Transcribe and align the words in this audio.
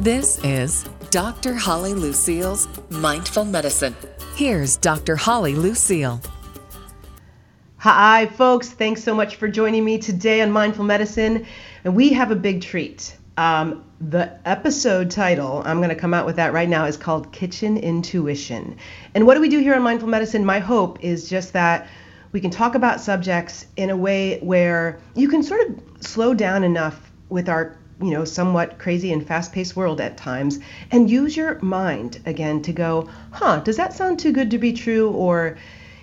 This 0.00 0.38
is 0.44 0.84
Dr. 1.10 1.54
Holly 1.54 1.94
Lucille's 1.94 2.68
Mindful 2.90 3.44
Medicine. 3.44 3.96
Here's 4.34 4.76
Dr. 4.76 5.16
Holly 5.16 5.54
Lucille. 5.54 6.20
Hi, 7.78 8.26
folks. 8.26 8.70
Thanks 8.70 9.02
so 9.02 9.14
much 9.14 9.36
for 9.36 9.48
joining 9.48 9.84
me 9.84 9.98
today 9.98 10.42
on 10.42 10.50
Mindful 10.50 10.84
Medicine. 10.84 11.46
And 11.84 11.94
we 11.94 12.12
have 12.12 12.30
a 12.30 12.36
big 12.36 12.62
treat. 12.62 13.16
Um, 13.36 13.84
the 14.00 14.38
episode 14.48 15.10
title, 15.10 15.62
I'm 15.64 15.78
going 15.78 15.90
to 15.90 15.94
come 15.94 16.14
out 16.14 16.26
with 16.26 16.36
that 16.36 16.52
right 16.52 16.68
now, 16.68 16.84
is 16.84 16.96
called 16.96 17.32
Kitchen 17.32 17.76
Intuition. 17.76 18.76
And 19.14 19.26
what 19.26 19.34
do 19.34 19.40
we 19.40 19.48
do 19.48 19.58
here 19.58 19.74
on 19.74 19.82
Mindful 19.82 20.08
Medicine? 20.08 20.44
My 20.44 20.58
hope 20.58 21.02
is 21.02 21.28
just 21.28 21.52
that 21.52 21.88
we 22.32 22.40
can 22.40 22.50
talk 22.50 22.74
about 22.74 23.00
subjects 23.00 23.66
in 23.76 23.90
a 23.90 23.96
way 23.96 24.38
where 24.40 24.98
you 25.14 25.28
can 25.28 25.42
sort 25.42 25.68
of 25.68 25.80
slow 26.00 26.34
down 26.34 26.64
enough 26.64 27.10
with 27.28 27.48
our 27.48 27.78
you 28.00 28.10
know 28.10 28.24
somewhat 28.24 28.78
crazy 28.78 29.12
and 29.12 29.26
fast-paced 29.26 29.74
world 29.74 30.00
at 30.00 30.16
times 30.16 30.58
and 30.90 31.10
use 31.10 31.36
your 31.36 31.58
mind 31.60 32.20
again 32.26 32.60
to 32.60 32.72
go 32.72 33.08
huh 33.32 33.58
does 33.60 33.76
that 33.76 33.94
sound 33.94 34.18
too 34.18 34.32
good 34.32 34.50
to 34.50 34.58
be 34.58 34.72
true? 34.72 35.10
Or 35.10 35.56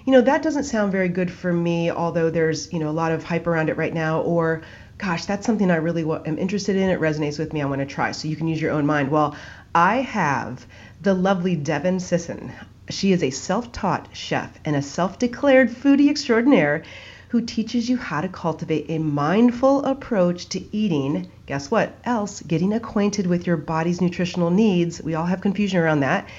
you 0.05 0.11
know 0.11 0.21
that 0.21 0.41
doesn't 0.41 0.63
sound 0.63 0.91
very 0.91 1.09
good 1.09 1.31
for 1.31 1.53
me 1.53 1.91
although 1.91 2.29
there's 2.29 2.71
you 2.73 2.79
know 2.79 2.89
a 2.89 2.91
lot 2.91 3.11
of 3.11 3.23
hype 3.23 3.47
around 3.47 3.69
it 3.69 3.77
right 3.77 3.93
now. 3.93 4.21
Or 4.21 4.63
gosh 4.97 5.25
that's 5.25 5.45
something 5.45 5.69
i 5.69 5.75
really 5.75 6.03
am 6.25 6.37
interested 6.37 6.75
in. 6.75 6.89
It 6.89 6.99
resonates 6.99 7.37
with 7.37 7.53
me. 7.53 7.61
I 7.61 7.65
want 7.65 7.79
to 7.79 7.85
try. 7.85 8.11
So 8.11 8.27
you 8.27 8.35
can 8.35 8.47
use 8.47 8.61
your 8.61 8.71
own 8.71 8.85
mind. 8.85 9.09
Well 9.09 9.35
i 9.75 9.97
have 9.97 10.65
the 11.01 11.13
lovely 11.13 11.55
Devyn 11.57 11.99
Sisson. 12.01 12.51
She 12.89 13.11
is 13.11 13.23
a 13.23 13.29
self 13.29 13.71
taught 13.71 14.09
chef 14.13 14.59
and 14.65 14.75
a 14.75 14.81
self 14.81 15.19
declared 15.19 15.69
foodie 15.69 16.09
extraordinaire 16.09 16.83
who 17.33 17.41
teaches 17.41 17.89
you 17.89 17.97
how 17.97 18.21
to 18.21 18.27
cultivate 18.27 18.85
a 18.91 18.99
mindful 18.99 19.83
approach 19.85 20.47
to 20.49 20.63
eating. 20.71 21.27
Guess 21.47 21.71
what? 21.71 21.91
Else, 22.05 22.41
getting 22.41 22.73
acquainted 22.73 23.25
with 23.25 23.47
your 23.47 23.57
body's 23.57 24.01
nutritional 24.01 24.51
needs. 24.51 25.01
We 25.01 25.15
all 25.15 25.25
have 25.25 25.41
confusion 25.41 25.79
around 25.79 26.01
that. 26.01 26.29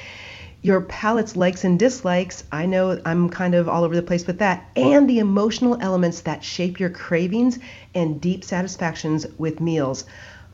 Your 0.63 0.83
palate's 0.83 1.35
likes 1.35 1.65
and 1.65 1.81
dislikes. 1.81 2.45
I 2.53 2.67
know 2.67 3.03
I'm 3.05 3.29
kind 3.29 3.57
of 3.57 3.69
all 3.69 3.83
over 3.83 3.97
the 3.97 4.05
place 4.05 4.25
with 4.25 4.39
that. 4.39 4.71
And 4.77 5.11
the 5.11 5.19
emotional 5.19 5.77
elements 5.81 6.21
that 6.21 6.45
shape 6.45 6.79
your 6.79 6.91
cravings 6.91 7.59
and 7.97 8.21
deep 8.21 8.45
satisfactions 8.45 9.27
with 9.37 9.59
meals. 9.59 10.05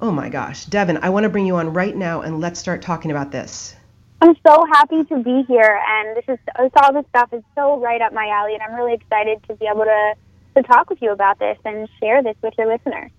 Oh 0.00 0.10
my 0.10 0.30
gosh. 0.30 0.64
Devyn, 0.64 1.00
I 1.02 1.10
want 1.10 1.25
to 1.25 1.28
bring 1.28 1.44
you 1.44 1.56
on 1.56 1.75
right 1.75 1.94
now 1.94 2.22
and 2.22 2.41
let's 2.41 2.58
start 2.58 2.80
talking 2.80 3.10
about 3.10 3.30
this. 3.30 3.77
I'm 4.22 4.36
so 4.47 4.64
happy 4.72 5.04
to 5.04 5.22
be 5.22 5.44
here, 5.48 5.80
and 5.88 6.16
this 6.16 6.25
is 6.28 6.38
all 6.77 6.92
this 6.92 7.06
stuff 7.08 7.30
is 7.32 7.42
so 7.54 7.78
right 7.78 8.02
up 8.02 8.12
my 8.12 8.28
alley, 8.28 8.52
and 8.52 8.62
I'm 8.62 8.75
really 8.75 8.92
excited 8.92 9.42
to 9.48 9.54
be 9.54 9.66
able 9.66 9.84
to 9.84 10.14
to 10.56 10.62
talk 10.62 10.91
with 10.91 11.01
you 11.03 11.12
about 11.12 11.39
this 11.39 11.59
and 11.65 11.89
share 11.98 12.23
this 12.23 12.37
with 12.43 12.55
your 12.59 12.67
listeners. 12.67 13.11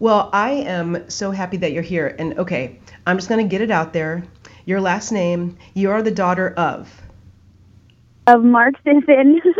Well, 0.00 0.30
I 0.32 0.50
am 0.50 1.10
so 1.10 1.32
happy 1.32 1.56
that 1.58 1.72
you're 1.72 1.82
here, 1.82 2.14
and 2.18 2.38
okay, 2.38 2.78
I'm 3.06 3.16
just 3.16 3.28
going 3.28 3.44
to 3.44 3.50
get 3.50 3.60
it 3.60 3.70
out 3.70 3.92
there. 3.92 4.22
Your 4.64 4.80
last 4.80 5.10
name, 5.10 5.56
you 5.74 5.90
are 5.90 6.02
the 6.02 6.10
daughter 6.10 6.50
of 6.50 7.02
of 8.26 8.44
Mark 8.44 8.74
Sisson. 8.84 9.40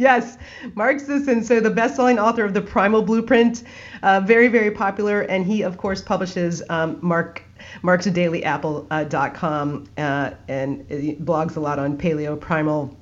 Yes, 0.00 0.38
Mark 0.76 1.00
Sisson, 1.00 1.42
so 1.42 1.58
the 1.58 1.70
best-selling 1.70 2.20
author 2.20 2.44
of 2.44 2.54
The 2.54 2.60
Primal 2.60 3.02
Blueprint, 3.02 3.64
uh, 4.04 4.20
very, 4.20 4.46
very 4.46 4.70
popular, 4.70 5.22
and 5.22 5.44
he, 5.44 5.62
of 5.62 5.76
course, 5.76 6.00
publishes 6.00 6.62
um, 6.70 7.00
Mark 7.02 7.42
marksdailyapple.com 7.82 9.86
uh, 9.98 10.00
uh, 10.00 10.34
and 10.46 10.88
blogs 10.88 11.56
a 11.56 11.60
lot 11.60 11.80
on 11.80 11.98
paleo, 11.98 12.40
primal 12.40 12.96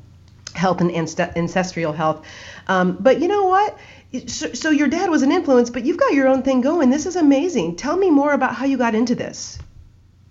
health, 0.56 0.80
and 0.80 0.90
ancestral 0.90 1.92
health. 1.92 2.26
Um, 2.66 2.96
but 2.98 3.20
you 3.20 3.28
know 3.28 3.44
what? 3.44 3.78
So, 4.26 4.52
so 4.52 4.70
your 4.70 4.88
dad 4.88 5.10
was 5.10 5.22
an 5.22 5.32
influence, 5.32 5.70
but 5.70 5.84
you've 5.84 5.98
got 5.98 6.12
your 6.12 6.28
own 6.28 6.42
thing 6.42 6.60
going. 6.60 6.90
This 6.90 7.06
is 7.06 7.16
amazing. 7.16 7.76
Tell 7.76 7.96
me 7.96 8.10
more 8.10 8.32
about 8.32 8.54
how 8.54 8.64
you 8.64 8.78
got 8.78 8.94
into 8.94 9.14
this. 9.14 9.58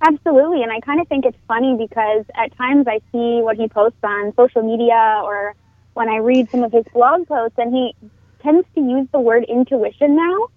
Absolutely, 0.02 0.62
and 0.62 0.72
I 0.72 0.80
kind 0.82 1.00
of 1.00 1.08
think 1.08 1.26
it's 1.26 1.38
funny 1.48 1.76
because 1.78 2.26
at 2.36 2.56
times 2.58 2.86
I 2.88 3.00
see 3.12 3.42
what 3.42 3.58
he 3.58 3.68
posts 3.68 4.00
on 4.04 4.34
social 4.36 4.62
media 4.62 5.22
or 5.24 5.56
when 5.94 6.10
I 6.10 6.18
read 6.18 6.50
some 6.52 6.64
of 6.64 6.72
his 6.72 6.86
blog 6.94 7.28
posts, 7.28 7.58
and 7.58 7.74
he 7.74 7.96
tends 8.44 8.68
to 8.76 8.82
use 8.82 9.08
the 9.12 9.20
word 9.20 9.46
intuition 9.46 10.16
now. 10.16 10.48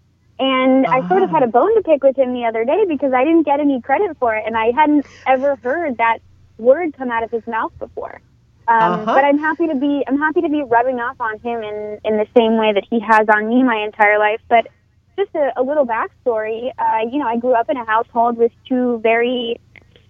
And 0.41 0.87
uh-huh. 0.87 1.03
I 1.05 1.09
sort 1.09 1.23
of 1.23 1.31
had 1.31 1.43
a 1.43 1.47
ah. 1.47 1.51
bone 1.51 1.75
to 1.77 1.83
pick 1.83 2.03
with 2.03 2.17
him 2.17 2.35
the 2.35 2.45
other 2.45 2.65
day 2.65 2.85
because 2.87 3.13
I 3.13 3.25
didn't 3.25 3.45
get 3.45 3.61
any 3.61 3.81
credit 3.81 4.17
for 4.19 4.35
it, 4.35 4.45
and 4.47 4.57
I 4.57 4.73
hadn't 4.73 5.07
ever 5.27 5.57
heard 5.57 5.99
that 5.99 6.19
word 6.59 6.97
come 6.97 7.11
out 7.11 7.23
of 7.23 7.31
his 7.31 7.47
mouth 7.47 7.73
before. 7.79 8.21
Um, 8.69 8.93
uh-huh. 8.93 9.15
But 9.15 9.25
I'm 9.25 9.39
happy 9.39 9.67
to 9.67 9.75
be 9.75 10.05
I'm 10.07 10.19
happy 10.19 10.43
to 10.43 10.49
be 10.49 10.63
rubbing 10.63 11.01
off 11.01 11.19
on 11.21 11.39
him 11.41 11.63
in 11.63 11.99
in 12.05 12.17
the 12.19 12.27
same 12.37 12.59
way 12.59 12.73
that 12.73 12.85
he 12.89 13.01
has 13.01 13.27
on 13.29 13.49
me 13.49 13.63
my 13.63 13.77
entire 13.77 14.19
life. 14.19 14.41
But 14.49 14.69
just 15.17 15.35
a, 15.35 15.53
a 15.57 15.63
little 15.63 15.87
backstory, 15.87 16.71
uh, 16.79 17.09
you 17.11 17.19
know, 17.19 17.27
I 17.27 17.39
grew 17.39 17.55
up 17.55 17.71
in 17.71 17.77
a 17.77 17.85
household 17.85 18.37
with 18.37 18.53
two 18.69 19.01
very 19.03 19.59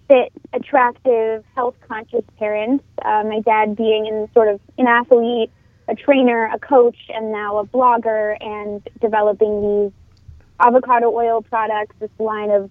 fit, 0.09 0.31
attractive, 0.53 1.45
health 1.55 1.75
conscious 1.87 2.25
parents. 2.37 2.83
Uh, 3.03 3.23
my 3.23 3.39
dad 3.39 3.77
being 3.77 4.05
in 4.05 4.27
sort 4.33 4.49
of 4.49 4.59
an 4.77 4.87
athlete, 4.87 5.51
a 5.87 5.95
trainer, 5.95 6.51
a 6.53 6.59
coach, 6.59 6.97
and 7.09 7.31
now 7.31 7.59
a 7.59 7.65
blogger, 7.65 8.35
and 8.41 8.87
developing 8.99 9.61
these 9.61 9.91
avocado 10.59 11.09
oil 11.13 11.41
products, 11.41 11.95
this 11.99 12.11
line 12.19 12.51
of 12.51 12.69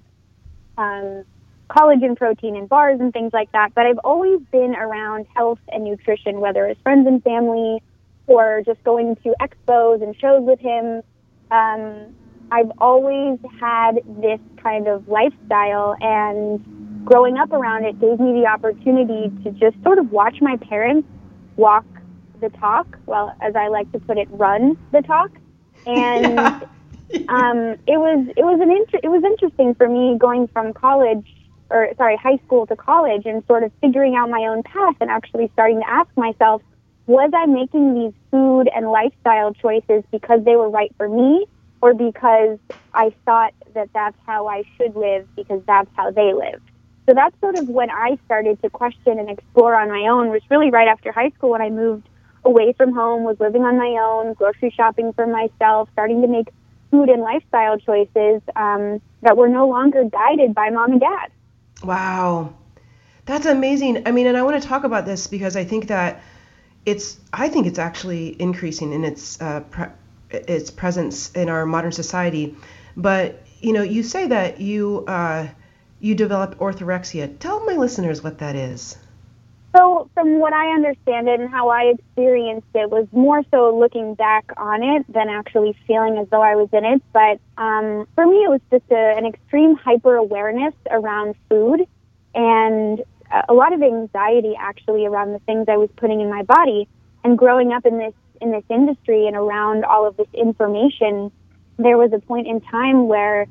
um, 0.76 1.24
collagen 1.68 2.16
protein 2.16 2.56
and 2.56 2.68
bars 2.68 3.00
and 3.00 3.12
things 3.12 3.32
like 3.32 3.50
that. 3.52 3.74
But 3.74 3.86
I've 3.86 3.98
always 4.04 4.40
been 4.50 4.74
around 4.74 5.26
health 5.34 5.58
and 5.68 5.84
nutrition, 5.84 6.40
whether 6.40 6.66
it's 6.66 6.80
friends 6.82 7.06
and 7.06 7.22
family 7.22 7.82
or 8.26 8.62
just 8.64 8.82
going 8.84 9.16
to 9.16 9.34
expos 9.40 10.02
and 10.02 10.14
shows 10.16 10.42
with 10.42 10.60
him. 10.60 11.02
Um, 11.50 12.14
I've 12.50 12.70
always 12.78 13.38
had 13.60 14.00
this 14.20 14.40
kind 14.62 14.88
of 14.88 15.08
lifestyle, 15.08 15.96
and 16.00 17.04
growing 17.04 17.36
up 17.36 17.52
around 17.52 17.84
it 17.84 18.00
gave 18.00 18.18
me 18.18 18.40
the 18.40 18.46
opportunity 18.46 19.30
to 19.44 19.50
just 19.52 19.82
sort 19.82 19.98
of 19.98 20.10
watch 20.10 20.36
my 20.40 20.56
parents 20.56 21.08
walk 21.56 21.84
the 22.40 22.48
talk. 22.50 22.98
Well, 23.06 23.34
as 23.40 23.54
I 23.56 23.68
like 23.68 23.90
to 23.92 23.98
put 23.98 24.18
it, 24.18 24.28
run 24.30 24.76
the 24.92 25.02
talk. 25.02 25.30
And 25.86 26.34
yeah 26.34 26.60
um, 27.28 27.76
it 27.86 27.96
was 27.96 28.28
it 28.36 28.44
was 28.44 28.60
an 28.60 28.70
inter- 28.70 29.00
it 29.02 29.08
was 29.08 29.22
interesting 29.24 29.74
for 29.74 29.88
me 29.88 30.18
going 30.18 30.46
from 30.48 30.72
college 30.72 31.26
or 31.70 31.88
sorry 31.96 32.16
high 32.16 32.38
school 32.46 32.66
to 32.66 32.76
college 32.76 33.22
and 33.26 33.44
sort 33.46 33.62
of 33.62 33.72
figuring 33.80 34.16
out 34.16 34.30
my 34.30 34.46
own 34.46 34.62
path 34.62 34.96
and 35.00 35.10
actually 35.10 35.50
starting 35.52 35.80
to 35.80 35.88
ask 35.88 36.08
myself 36.16 36.62
was 37.06 37.30
I 37.34 37.46
making 37.46 37.94
these 37.94 38.12
food 38.30 38.68
and 38.74 38.90
lifestyle 38.90 39.54
choices 39.54 40.04
because 40.10 40.44
they 40.44 40.56
were 40.56 40.68
right 40.68 40.94
for 40.96 41.08
me 41.08 41.46
or 41.80 41.94
because 41.94 42.58
I 42.92 43.14
thought 43.24 43.54
that 43.74 43.88
that's 43.94 44.16
how 44.26 44.46
I 44.46 44.64
should 44.76 44.94
live 44.94 45.26
because 45.34 45.62
that's 45.66 45.88
how 45.94 46.10
they 46.10 46.32
lived. 46.34 46.62
So 47.08 47.14
that's 47.14 47.34
sort 47.40 47.56
of 47.56 47.68
when 47.68 47.90
I 47.90 48.18
started 48.26 48.60
to 48.62 48.68
question 48.68 49.18
and 49.18 49.30
explore 49.30 49.74
on 49.74 49.88
my 49.88 50.08
own 50.08 50.28
was 50.28 50.42
really 50.50 50.70
right 50.70 50.88
after 50.88 51.10
high 51.10 51.30
school 51.30 51.50
when 51.50 51.62
I 51.62 51.70
moved 51.70 52.06
away 52.44 52.74
from 52.74 52.92
home, 52.92 53.24
was 53.24 53.40
living 53.40 53.62
on 53.62 53.78
my 53.78 53.96
own, 54.02 54.34
grocery 54.34 54.70
shopping 54.76 55.14
for 55.14 55.26
myself, 55.26 55.88
starting 55.92 56.20
to 56.20 56.28
make 56.28 56.48
food 56.90 57.08
and 57.08 57.22
lifestyle 57.22 57.78
choices 57.78 58.42
um, 58.56 59.00
that 59.22 59.36
were 59.36 59.48
no 59.48 59.68
longer 59.68 60.04
guided 60.04 60.54
by 60.54 60.68
mom 60.70 60.92
and 60.92 61.00
dad. 61.00 61.30
Wow. 61.82 62.54
That's 63.26 63.46
amazing. 63.46 64.06
I 64.06 64.12
mean, 64.12 64.26
and 64.26 64.36
I 64.36 64.42
want 64.42 64.60
to 64.62 64.68
talk 64.68 64.84
about 64.84 65.04
this 65.06 65.26
because 65.26 65.56
I 65.56 65.64
think 65.64 65.88
that 65.88 66.22
it's, 66.86 67.18
I 67.32 67.48
think 67.48 67.66
it's 67.66 67.78
actually 67.78 68.40
increasing 68.40 68.92
in 68.92 69.04
its, 69.04 69.40
uh, 69.40 69.60
pre- 69.60 69.86
its 70.30 70.70
presence 70.70 71.30
in 71.32 71.48
our 71.48 71.66
modern 71.66 71.92
society. 71.92 72.56
But, 72.96 73.42
you 73.60 73.72
know, 73.72 73.82
you 73.82 74.02
say 74.02 74.28
that 74.28 74.60
you, 74.60 75.04
uh, 75.06 75.48
you 76.00 76.14
developed 76.14 76.58
orthorexia. 76.58 77.38
Tell 77.38 77.64
my 77.66 77.74
listeners 77.74 78.22
what 78.22 78.38
that 78.38 78.56
is. 78.56 78.96
So, 79.78 80.10
from 80.12 80.40
what 80.40 80.52
I 80.52 80.74
understand 80.74 81.28
it 81.28 81.38
and 81.38 81.48
how 81.48 81.68
I 81.68 81.94
experienced 81.94 82.66
it, 82.74 82.90
was 82.90 83.06
more 83.12 83.44
so 83.52 83.78
looking 83.78 84.14
back 84.14 84.44
on 84.56 84.82
it 84.82 85.06
than 85.12 85.28
actually 85.28 85.78
feeling 85.86 86.18
as 86.18 86.26
though 86.30 86.42
I 86.42 86.56
was 86.56 86.68
in 86.72 86.84
it. 86.84 87.00
But 87.12 87.38
um, 87.62 88.08
for 88.16 88.26
me, 88.26 88.38
it 88.38 88.50
was 88.50 88.60
just 88.72 88.90
a, 88.90 89.14
an 89.16 89.24
extreme 89.24 89.76
hyper 89.76 90.16
awareness 90.16 90.74
around 90.90 91.36
food 91.48 91.86
and 92.34 93.04
a 93.48 93.54
lot 93.54 93.72
of 93.72 93.80
anxiety 93.80 94.54
actually 94.58 95.06
around 95.06 95.32
the 95.32 95.38
things 95.40 95.66
I 95.68 95.76
was 95.76 95.90
putting 95.96 96.20
in 96.20 96.28
my 96.28 96.42
body. 96.42 96.88
And 97.22 97.38
growing 97.38 97.70
up 97.72 97.86
in 97.86 97.98
this 97.98 98.14
in 98.40 98.50
this 98.50 98.64
industry 98.68 99.28
and 99.28 99.36
around 99.36 99.84
all 99.84 100.08
of 100.08 100.16
this 100.16 100.28
information, 100.34 101.30
there 101.76 101.96
was 101.96 102.12
a 102.12 102.18
point 102.18 102.48
in 102.48 102.60
time 102.62 103.06
where, 103.06 103.46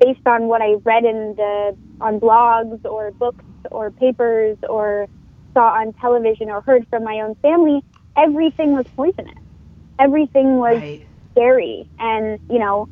based 0.00 0.26
on 0.26 0.48
what 0.48 0.60
I 0.60 0.74
read 0.84 1.06
in 1.06 1.34
the 1.36 1.74
on 1.98 2.20
blogs 2.20 2.84
or 2.84 3.10
books 3.12 3.44
or 3.70 3.90
papers 3.90 4.58
or 4.68 5.08
saw 5.54 5.72
on 5.74 5.92
television 6.00 6.50
or 6.50 6.62
heard 6.62 6.86
from 6.90 7.04
my 7.04 7.20
own 7.20 7.34
family, 7.42 7.82
everything 8.16 8.72
was 8.72 8.86
poisonous. 8.96 9.34
Everything 9.98 10.58
was 10.58 10.80
right. 10.80 11.06
scary. 11.32 11.88
And, 11.98 12.38
you 12.48 12.58
know, 12.58 12.88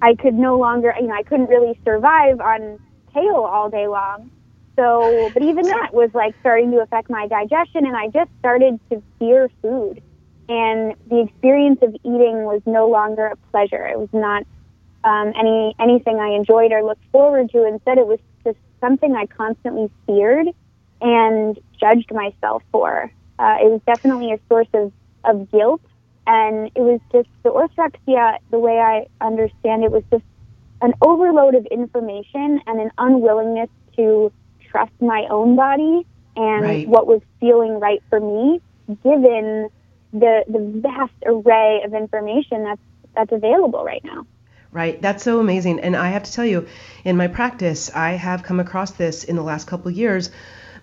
I 0.00 0.14
could 0.14 0.34
no 0.34 0.58
longer, 0.58 0.94
you 1.00 1.06
know, 1.06 1.14
I 1.14 1.22
couldn't 1.22 1.48
really 1.48 1.78
survive 1.86 2.40
on 2.40 2.78
kale 3.12 3.48
all 3.50 3.70
day 3.70 3.88
long. 3.88 4.30
So, 4.78 5.30
but 5.32 5.42
even 5.42 5.66
that 5.68 5.90
was 5.92 6.10
like 6.12 6.34
starting 6.40 6.70
to 6.72 6.80
affect 6.80 7.08
my 7.08 7.26
digestion, 7.28 7.86
and 7.86 7.96
I 7.96 8.08
just 8.08 8.30
started 8.38 8.78
to 8.92 9.02
fear 9.18 9.48
food. 9.62 10.02
And 10.48 10.94
the 11.06 11.22
experience 11.22 11.78
of 11.82 11.94
eating 12.04 12.44
was 12.44 12.60
no 12.66 12.88
longer 12.88 13.26
a 13.26 13.36
pleasure. 13.50 13.86
It 13.86 13.98
was 13.98 14.10
not 14.12 14.44
um, 15.02 15.32
any 15.38 15.74
anything 15.80 16.18
I 16.20 16.36
enjoyed 16.36 16.72
or 16.72 16.84
looked 16.84 17.04
forward 17.10 17.50
to. 17.52 17.66
Instead, 17.66 17.98
it 17.98 18.06
was 18.06 18.18
just 18.46 18.58
something 18.80 19.16
I 19.16 19.26
constantly 19.26 19.90
feared 20.06 20.48
and 21.00 21.58
judged 21.80 22.12
myself 22.12 22.62
for. 22.72 23.10
Uh, 23.38 23.56
it 23.60 23.70
was 23.70 23.80
definitely 23.86 24.32
a 24.32 24.38
source 24.48 24.68
of, 24.74 24.92
of 25.24 25.50
guilt, 25.50 25.82
and 26.26 26.70
it 26.74 26.80
was 26.80 27.00
just 27.12 27.28
the 27.44 27.50
orthorexia. 27.50 28.36
The 28.50 28.58
way 28.58 28.78
I 28.78 29.06
understand 29.24 29.84
it 29.84 29.92
was 29.92 30.02
just 30.12 30.24
an 30.80 30.94
overload 31.00 31.54
of 31.54 31.66
information 31.66 32.60
and 32.66 32.80
an 32.80 32.90
unwillingness 32.98 33.70
to 33.96 34.32
trust 34.70 34.92
my 35.00 35.26
own 35.30 35.56
body 35.56 36.06
and 36.36 36.62
Right. 36.62 36.88
what 36.88 37.06
was 37.06 37.20
feeling 37.40 37.80
right 37.80 38.02
for 38.10 38.20
me, 38.20 38.60
given 39.02 39.68
the 40.12 40.44
the 40.48 40.80
vast 40.82 41.12
array 41.24 41.82
of 41.84 41.94
information 41.94 42.64
that's 42.64 42.82
that's 43.14 43.32
available 43.32 43.84
right 43.84 44.02
now. 44.04 44.26
Right. 44.72 45.00
That's 45.00 45.22
so 45.22 45.40
amazing. 45.40 45.80
And 45.80 45.96
I 45.96 46.10
have 46.10 46.24
to 46.24 46.32
tell 46.32 46.44
you, 46.44 46.66
in 47.04 47.16
my 47.16 47.28
practice, 47.28 47.90
I 47.94 48.12
have 48.12 48.42
come 48.42 48.60
across 48.60 48.90
this 48.90 49.24
in 49.24 49.36
the 49.36 49.42
last 49.42 49.66
couple 49.66 49.90
of 49.90 49.96
years 49.96 50.30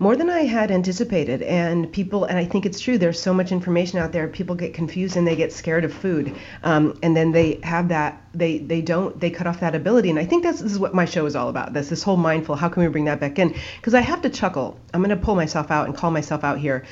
more 0.04 0.18
than 0.18 0.30
I 0.30 0.42
had 0.42 0.70
anticipated. 0.70 1.42
And 1.44 1.90
people, 1.92 2.26
and 2.26 2.38
I 2.38 2.44
think 2.44 2.66
it's 2.66 2.82
true, 2.82 2.98
there's 2.98 3.22
so 3.22 3.34
much 3.34 3.54
information 3.54 4.00
out 4.00 4.12
there. 4.12 4.28
People 4.28 4.54
get 4.54 4.74
confused 4.74 5.16
and 5.16 5.26
they 5.26 5.38
get 5.38 5.54
scared 5.54 5.86
of 5.86 5.94
food. 5.94 6.36
Um, 6.62 7.00
and 7.02 7.16
then 7.16 7.32
they 7.32 7.62
have 7.64 7.88
that, 7.88 8.22
they, 8.34 8.58
they 8.58 8.82
don't, 8.82 9.18
they 9.18 9.30
cut 9.30 9.48
off 9.48 9.62
that 9.62 9.76
ability. 9.76 10.10
And 10.10 10.20
I 10.20 10.26
think 10.26 10.44
that's, 10.44 10.60
this 10.60 10.74
is 10.74 10.78
what 10.78 10.94
my 10.94 11.06
show 11.06 11.26
is 11.26 11.38
all 11.38 11.48
about. 11.48 11.72
This, 11.74 11.88
this 11.88 12.04
whole 12.04 12.18
mindful, 12.18 12.56
how 12.56 12.68
can 12.68 12.84
we 12.84 12.90
bring 12.90 13.06
that 13.06 13.22
back 13.22 13.40
in? 13.40 13.56
Because 13.78 13.94
I 13.94 14.02
have 14.02 14.22
to 14.24 14.30
chuckle. 14.30 14.78
I'm 14.94 15.02
going 15.02 15.18
to 15.18 15.26
pull 15.26 15.36
myself 15.36 15.72
out 15.72 15.88
and 15.88 15.96
call 15.96 16.12
myself 16.12 16.44
out 16.44 16.60
here. 16.60 16.84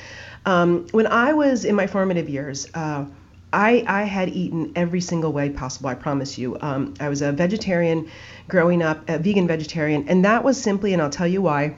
Um, 0.46 0.86
when 0.92 1.06
I 1.06 1.34
was 1.34 1.66
in 1.66 1.74
my 1.74 1.86
formative 1.86 2.30
years, 2.30 2.66
uh, 2.72 3.04
I, 3.52 3.84
I 3.86 4.04
had 4.04 4.30
eaten 4.30 4.72
every 4.74 5.02
single 5.02 5.34
way 5.34 5.50
possible, 5.50 5.90
I 5.90 5.94
promise 5.94 6.38
you. 6.38 6.56
Um, 6.62 6.94
I 6.98 7.10
was 7.10 7.20
a 7.20 7.30
vegetarian 7.32 8.10
growing 8.48 8.82
up, 8.82 9.06
a 9.10 9.18
vegan 9.18 9.46
vegetarian, 9.46 10.08
and 10.08 10.24
that 10.24 10.42
was 10.42 10.56
simply, 10.60 10.94
and 10.94 11.02
I'll 11.02 11.10
tell 11.10 11.28
you 11.28 11.42
why, 11.42 11.76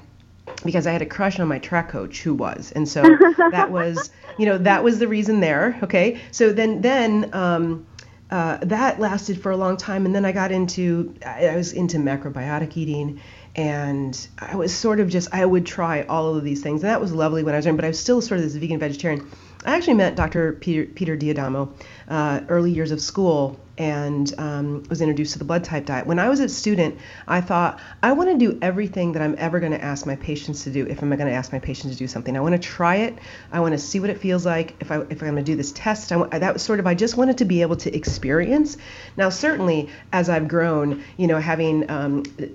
because 0.64 0.86
I 0.86 0.92
had 0.92 1.02
a 1.02 1.06
crush 1.06 1.40
on 1.40 1.48
my 1.48 1.58
track 1.58 1.90
coach 1.90 2.22
who 2.22 2.34
was. 2.34 2.72
And 2.72 2.88
so 2.88 3.02
that 3.50 3.70
was, 3.70 4.10
you 4.38 4.46
know, 4.46 4.58
that 4.58 4.84
was 4.84 4.98
the 4.98 5.08
reason 5.08 5.40
there. 5.40 5.78
Okay. 5.82 6.20
So 6.30 6.52
then, 6.52 6.80
then, 6.80 7.30
um, 7.32 7.86
uh, 8.30 8.58
that 8.62 8.98
lasted 8.98 9.40
for 9.40 9.52
a 9.52 9.56
long 9.56 9.76
time. 9.76 10.06
And 10.06 10.14
then 10.14 10.24
I 10.24 10.32
got 10.32 10.50
into, 10.50 11.14
I, 11.24 11.48
I 11.48 11.56
was 11.56 11.72
into 11.72 11.98
macrobiotic 11.98 12.76
eating 12.76 13.20
and 13.54 14.26
I 14.38 14.56
was 14.56 14.74
sort 14.74 14.98
of 14.98 15.08
just, 15.08 15.32
I 15.32 15.44
would 15.44 15.66
try 15.66 16.02
all 16.02 16.34
of 16.34 16.42
these 16.42 16.62
things. 16.62 16.82
And 16.82 16.90
that 16.90 17.00
was 17.00 17.12
lovely 17.12 17.42
when 17.44 17.54
I 17.54 17.58
was 17.58 17.66
young, 17.66 17.76
but 17.76 17.84
I 17.84 17.88
was 17.88 18.00
still 18.00 18.20
sort 18.20 18.40
of 18.40 18.44
this 18.44 18.56
vegan 18.56 18.80
vegetarian. 18.80 19.30
I 19.64 19.76
actually 19.76 19.94
met 19.94 20.16
Dr. 20.16 20.54
Peter, 20.54 20.86
Peter 20.86 21.16
D'Adamo 21.16 21.72
uh, 22.08 22.40
early 22.48 22.72
years 22.72 22.90
of 22.90 23.00
school 23.00 23.58
and 23.76 24.32
um, 24.38 24.84
was 24.88 25.00
introduced 25.00 25.32
to 25.32 25.38
the 25.38 25.44
blood 25.44 25.64
type 25.64 25.86
diet. 25.86 26.06
When 26.06 26.18
I 26.18 26.28
was 26.28 26.40
a 26.40 26.48
student, 26.48 26.98
I 27.26 27.40
thought 27.40 27.80
I 28.02 28.12
want 28.12 28.30
to 28.30 28.38
do 28.38 28.58
everything 28.62 29.12
that 29.12 29.22
I'm 29.22 29.34
ever 29.38 29.58
going 29.58 29.72
to 29.72 29.82
ask 29.82 30.06
my 30.06 30.16
patients 30.16 30.64
to 30.64 30.70
do 30.70 30.86
if 30.86 31.02
I'm 31.02 31.08
going 31.08 31.26
to 31.26 31.32
ask 31.32 31.52
my 31.52 31.58
patients 31.58 31.92
to 31.92 31.98
do 31.98 32.06
something. 32.06 32.36
I 32.36 32.40
want 32.40 32.54
to 32.54 32.60
try 32.60 32.96
it. 32.96 33.18
I 33.50 33.60
want 33.60 33.72
to 33.72 33.78
see 33.78 33.98
what 33.98 34.10
it 34.10 34.18
feels 34.18 34.46
like. 34.46 34.76
If 34.80 34.92
I 34.92 34.98
if 35.10 35.22
I'm 35.22 35.30
going 35.30 35.36
to 35.36 35.42
do 35.42 35.56
this 35.56 35.72
test, 35.72 36.12
I, 36.12 36.38
that 36.38 36.52
was 36.52 36.62
sort 36.62 36.78
of 36.78 36.86
I 36.86 36.94
just 36.94 37.16
wanted 37.16 37.38
to 37.38 37.44
be 37.44 37.62
able 37.62 37.76
to 37.76 37.94
experience. 37.94 38.76
Now, 39.16 39.28
certainly 39.28 39.90
as 40.12 40.28
I've 40.28 40.46
grown, 40.46 41.02
you 41.16 41.26
know, 41.26 41.38
having 41.38 41.90
um, 41.90 42.22
d- 42.22 42.52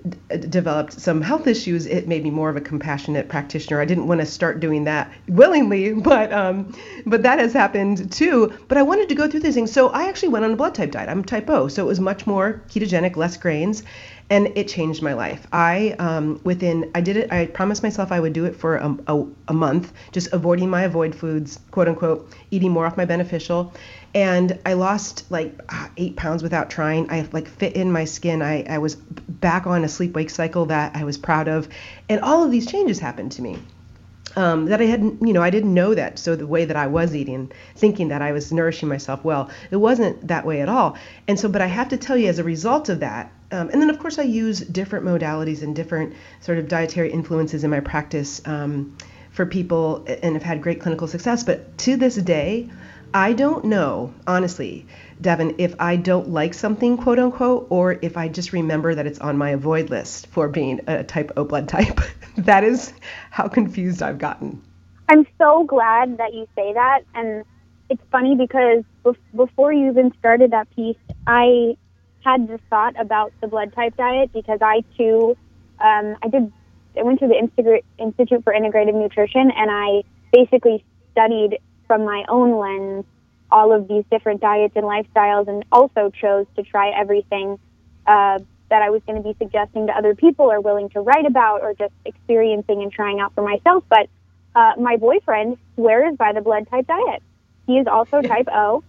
developed 0.48 0.94
some 0.94 1.20
health 1.20 1.46
issues, 1.46 1.86
it 1.86 2.08
made 2.08 2.22
me 2.22 2.30
more 2.30 2.48
of 2.48 2.56
a 2.56 2.60
compassionate 2.60 3.28
practitioner. 3.28 3.80
I 3.80 3.84
didn't 3.84 4.06
want 4.06 4.20
to 4.20 4.26
start 4.26 4.60
doing 4.60 4.84
that 4.84 5.12
willingly, 5.28 5.92
but 5.92 6.32
um, 6.32 6.74
but 7.04 7.22
that 7.24 7.38
has 7.38 7.52
happened 7.52 8.10
too. 8.10 8.52
But 8.68 8.78
I 8.78 8.82
wanted 8.82 9.10
to 9.10 9.14
go 9.14 9.28
through 9.28 9.40
these 9.40 9.54
things, 9.54 9.70
so 9.70 9.88
I 9.88 10.08
actually 10.08 10.28
went 10.28 10.46
on 10.46 10.52
a 10.52 10.56
blood 10.56 10.74
type 10.74 10.92
diet. 10.92 11.09
I'm 11.10 11.24
type 11.24 11.50
O, 11.50 11.68
so 11.68 11.82
it 11.82 11.86
was 11.86 12.00
much 12.00 12.26
more 12.26 12.62
ketogenic, 12.68 13.16
less 13.16 13.36
grains, 13.36 13.82
and 14.30 14.52
it 14.54 14.68
changed 14.68 15.02
my 15.02 15.12
life. 15.12 15.46
I 15.52 15.96
um, 15.98 16.40
within 16.44 16.90
I 16.94 17.00
did 17.00 17.16
it. 17.16 17.32
I 17.32 17.46
promised 17.46 17.82
myself 17.82 18.12
I 18.12 18.20
would 18.20 18.32
do 18.32 18.44
it 18.44 18.56
for 18.56 18.76
a, 18.76 18.96
a, 19.08 19.26
a 19.48 19.52
month, 19.52 19.92
just 20.12 20.32
avoiding 20.32 20.70
my 20.70 20.82
avoid 20.82 21.14
foods, 21.14 21.58
quote 21.70 21.88
unquote, 21.88 22.32
eating 22.50 22.70
more 22.70 22.86
off 22.86 22.96
my 22.96 23.04
beneficial, 23.04 23.72
and 24.14 24.58
I 24.64 24.74
lost 24.74 25.30
like 25.30 25.60
ah, 25.68 25.90
eight 25.96 26.16
pounds 26.16 26.42
without 26.42 26.70
trying. 26.70 27.10
I 27.10 27.28
like 27.32 27.48
fit 27.48 27.74
in 27.74 27.90
my 27.90 28.04
skin. 28.04 28.40
I, 28.40 28.62
I 28.62 28.78
was 28.78 28.94
back 28.94 29.66
on 29.66 29.84
a 29.84 29.88
sleep 29.88 30.14
wake 30.14 30.30
cycle 30.30 30.66
that 30.66 30.94
I 30.94 31.04
was 31.04 31.18
proud 31.18 31.48
of, 31.48 31.68
and 32.08 32.20
all 32.20 32.44
of 32.44 32.50
these 32.50 32.66
changes 32.66 33.00
happened 33.00 33.32
to 33.32 33.42
me 33.42 33.58
um, 34.36 34.66
that 34.66 34.80
I 34.80 34.84
hadn't, 34.84 35.26
you 35.26 35.32
know, 35.32 35.42
I 35.42 35.50
didn't 35.50 35.74
know 35.74 35.94
that. 35.94 36.18
So 36.18 36.36
the 36.36 36.46
way 36.46 36.64
that 36.64 36.76
I 36.76 36.86
was 36.86 37.14
eating, 37.14 37.50
thinking 37.74 38.08
that 38.08 38.22
I 38.22 38.32
was 38.32 38.52
nourishing 38.52 38.88
myself 38.88 39.24
well, 39.24 39.50
it 39.70 39.76
wasn't 39.76 40.28
that 40.28 40.44
way 40.46 40.60
at 40.60 40.68
all. 40.68 40.96
And 41.26 41.38
so, 41.38 41.48
but 41.48 41.62
I 41.62 41.66
have 41.66 41.88
to 41.90 41.96
tell 41.96 42.16
you, 42.16 42.28
as 42.28 42.38
a 42.38 42.44
result 42.44 42.88
of 42.88 43.00
that, 43.00 43.32
um, 43.52 43.68
and 43.70 43.82
then 43.82 43.90
of 43.90 43.98
course 43.98 44.18
I 44.18 44.22
use 44.22 44.60
different 44.60 45.04
modalities 45.04 45.62
and 45.62 45.74
different 45.74 46.14
sort 46.40 46.58
of 46.58 46.68
dietary 46.68 47.10
influences 47.10 47.64
in 47.64 47.70
my 47.70 47.80
practice 47.80 48.40
um, 48.46 48.96
for 49.32 49.46
people, 49.46 50.04
and 50.06 50.34
have 50.34 50.42
had 50.42 50.62
great 50.62 50.80
clinical 50.80 51.06
success. 51.08 51.42
But 51.44 51.78
to 51.78 51.96
this 51.96 52.16
day, 52.16 52.68
I 53.12 53.32
don't 53.32 53.64
know, 53.64 54.14
honestly, 54.26 54.86
Devyn, 55.20 55.54
if 55.58 55.74
I 55.78 55.96
don't 55.96 56.30
like 56.30 56.54
something, 56.54 56.96
quote 56.96 57.18
unquote, 57.18 57.66
or 57.68 57.98
if 58.00 58.16
I 58.16 58.28
just 58.28 58.52
remember 58.52 58.94
that 58.94 59.06
it's 59.06 59.18
on 59.18 59.36
my 59.36 59.50
avoid 59.50 59.90
list 59.90 60.26
for 60.28 60.48
being 60.48 60.80
a 60.86 61.04
type 61.04 61.30
O 61.36 61.44
blood 61.44 61.68
type. 61.68 62.00
that 62.38 62.64
is 62.64 62.92
how 63.30 63.46
confused 63.46 64.02
I've 64.02 64.18
gotten. 64.18 64.62
I'm 65.08 65.26
so 65.38 65.64
glad 65.64 66.18
that 66.18 66.32
you 66.32 66.46
say 66.56 66.72
that. 66.72 67.00
And 67.14 67.44
it's 67.90 68.02
funny 68.10 68.34
because 68.34 68.82
bef- 69.04 69.16
before 69.36 69.72
you 69.72 69.90
even 69.90 70.12
started 70.18 70.52
that 70.52 70.70
piece, 70.74 70.96
I 71.26 71.74
had 72.24 72.48
this 72.48 72.60
thought 72.70 72.98
about 72.98 73.32
the 73.42 73.48
blood 73.48 73.74
type 73.74 73.96
diet 73.96 74.30
because 74.32 74.60
I 74.62 74.84
too, 74.96 75.36
um, 75.80 76.16
I 76.22 76.28
did, 76.28 76.50
I 76.96 77.02
went 77.02 77.20
to 77.20 77.28
the 77.28 77.36
Institute 77.98 78.44
for 78.44 78.54
Integrative 78.54 78.94
Nutrition 78.94 79.50
and 79.50 79.70
I 79.70 80.02
basically 80.32 80.84
studied 81.12 81.58
from 81.86 82.04
my 82.04 82.24
own 82.28 82.58
lens 82.58 83.04
all 83.50 83.72
of 83.72 83.88
these 83.88 84.04
different 84.10 84.40
diets 84.40 84.74
and 84.76 84.84
lifestyles 84.84 85.48
and 85.48 85.64
also 85.72 86.10
chose 86.10 86.46
to 86.56 86.62
try 86.62 86.90
everything 86.90 87.58
uh, 88.06 88.38
that 88.70 88.82
I 88.82 88.90
was 88.90 89.02
going 89.06 89.22
to 89.22 89.28
be 89.28 89.34
suggesting 89.38 89.88
to 89.88 89.92
other 89.92 90.14
people 90.14 90.50
or 90.50 90.60
willing 90.60 90.88
to 90.90 91.00
write 91.00 91.26
about 91.26 91.62
or 91.62 91.74
just 91.74 91.92
experiencing 92.04 92.82
and 92.82 92.92
trying 92.92 93.20
out 93.20 93.34
for 93.34 93.42
myself. 93.42 93.84
But 93.88 94.08
uh, 94.54 94.72
my 94.78 94.96
boyfriend 94.96 95.58
swears 95.74 96.16
by 96.16 96.32
the 96.32 96.40
blood 96.40 96.68
type 96.70 96.86
diet. 96.86 97.22
He 97.66 97.78
is 97.78 97.86
also 97.86 98.22
type 98.22 98.48
O, 98.52 98.82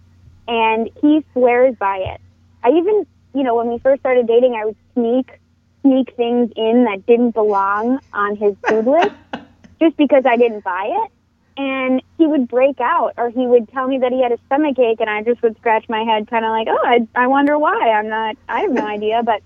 and 0.48 0.88
he 1.00 1.24
swears 1.32 1.76
by 1.78 1.98
it. 1.98 2.20
I 2.64 2.70
even, 2.70 3.06
you 3.34 3.42
know, 3.42 3.56
when 3.56 3.68
we 3.68 3.78
first 3.78 4.00
started 4.00 4.26
dating, 4.26 4.54
I 4.54 4.64
would 4.66 4.76
sneak 4.94 5.38
sneak 5.82 6.14
things 6.16 6.50
in 6.56 6.84
that 6.84 7.04
didn't 7.06 7.32
belong 7.32 7.98
on 8.12 8.36
his 8.36 8.54
food 8.68 8.86
list 8.86 9.14
just 9.80 9.96
because 9.96 10.24
I 10.26 10.36
didn't 10.36 10.62
buy 10.62 11.04
it. 11.04 11.12
And 11.56 12.02
he 12.16 12.26
would 12.26 12.48
break 12.48 12.80
out, 12.80 13.12
or 13.18 13.28
he 13.28 13.46
would 13.46 13.68
tell 13.68 13.86
me 13.86 13.98
that 13.98 14.10
he 14.10 14.22
had 14.22 14.32
a 14.32 14.38
stomach 14.46 14.78
ache, 14.78 15.00
and 15.00 15.10
I 15.10 15.22
just 15.22 15.42
would 15.42 15.56
scratch 15.58 15.86
my 15.88 16.02
head, 16.02 16.28
kind 16.30 16.44
of 16.44 16.50
like, 16.50 16.66
"Oh, 16.70 16.80
I, 16.82 17.06
I 17.14 17.26
wonder 17.26 17.58
why." 17.58 17.90
I'm 17.90 18.08
not, 18.08 18.36
I 18.48 18.60
have 18.60 18.70
no 18.70 18.86
idea, 18.86 19.22
but 19.22 19.42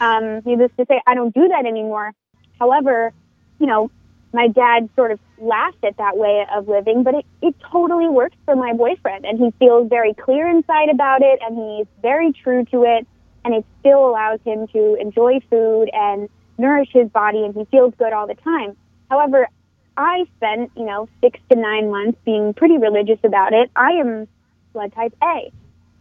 um, 0.00 0.42
needless 0.44 0.70
to 0.78 0.86
say, 0.86 1.00
I 1.06 1.14
don't 1.14 1.34
do 1.34 1.48
that 1.48 1.66
anymore. 1.66 2.12
However, 2.58 3.12
you 3.58 3.66
know, 3.66 3.90
my 4.32 4.48
dad 4.48 4.88
sort 4.94 5.10
of 5.10 5.20
laughed 5.38 5.82
at 5.84 5.96
that 5.96 6.16
way 6.16 6.44
of 6.54 6.68
living, 6.68 7.02
but 7.02 7.14
it, 7.14 7.26
it 7.40 7.54
totally 7.72 8.08
works 8.08 8.36
for 8.44 8.54
my 8.54 8.72
boyfriend. 8.72 9.24
And 9.24 9.38
he 9.38 9.50
feels 9.58 9.88
very 9.88 10.14
clear 10.14 10.48
inside 10.48 10.90
about 10.90 11.22
it, 11.22 11.40
and 11.42 11.56
he's 11.56 11.86
very 12.02 12.32
true 12.32 12.64
to 12.66 12.84
it. 12.84 13.06
And 13.44 13.54
it 13.54 13.64
still 13.80 14.06
allows 14.06 14.40
him 14.44 14.66
to 14.68 14.96
enjoy 15.00 15.40
food 15.48 15.88
and 15.92 16.28
nourish 16.58 16.90
his 16.92 17.08
body, 17.08 17.44
and 17.44 17.54
he 17.54 17.64
feels 17.70 17.94
good 17.98 18.12
all 18.12 18.26
the 18.26 18.34
time. 18.34 18.76
However, 19.10 19.48
I 19.98 20.24
spent, 20.36 20.70
you 20.76 20.84
know, 20.84 21.08
six 21.22 21.40
to 21.50 21.58
nine 21.58 21.90
months 21.90 22.18
being 22.24 22.54
pretty 22.54 22.78
religious 22.78 23.18
about 23.24 23.52
it. 23.52 23.68
I 23.74 23.90
am 23.94 24.28
blood 24.72 24.92
type 24.94 25.12
A. 25.22 25.52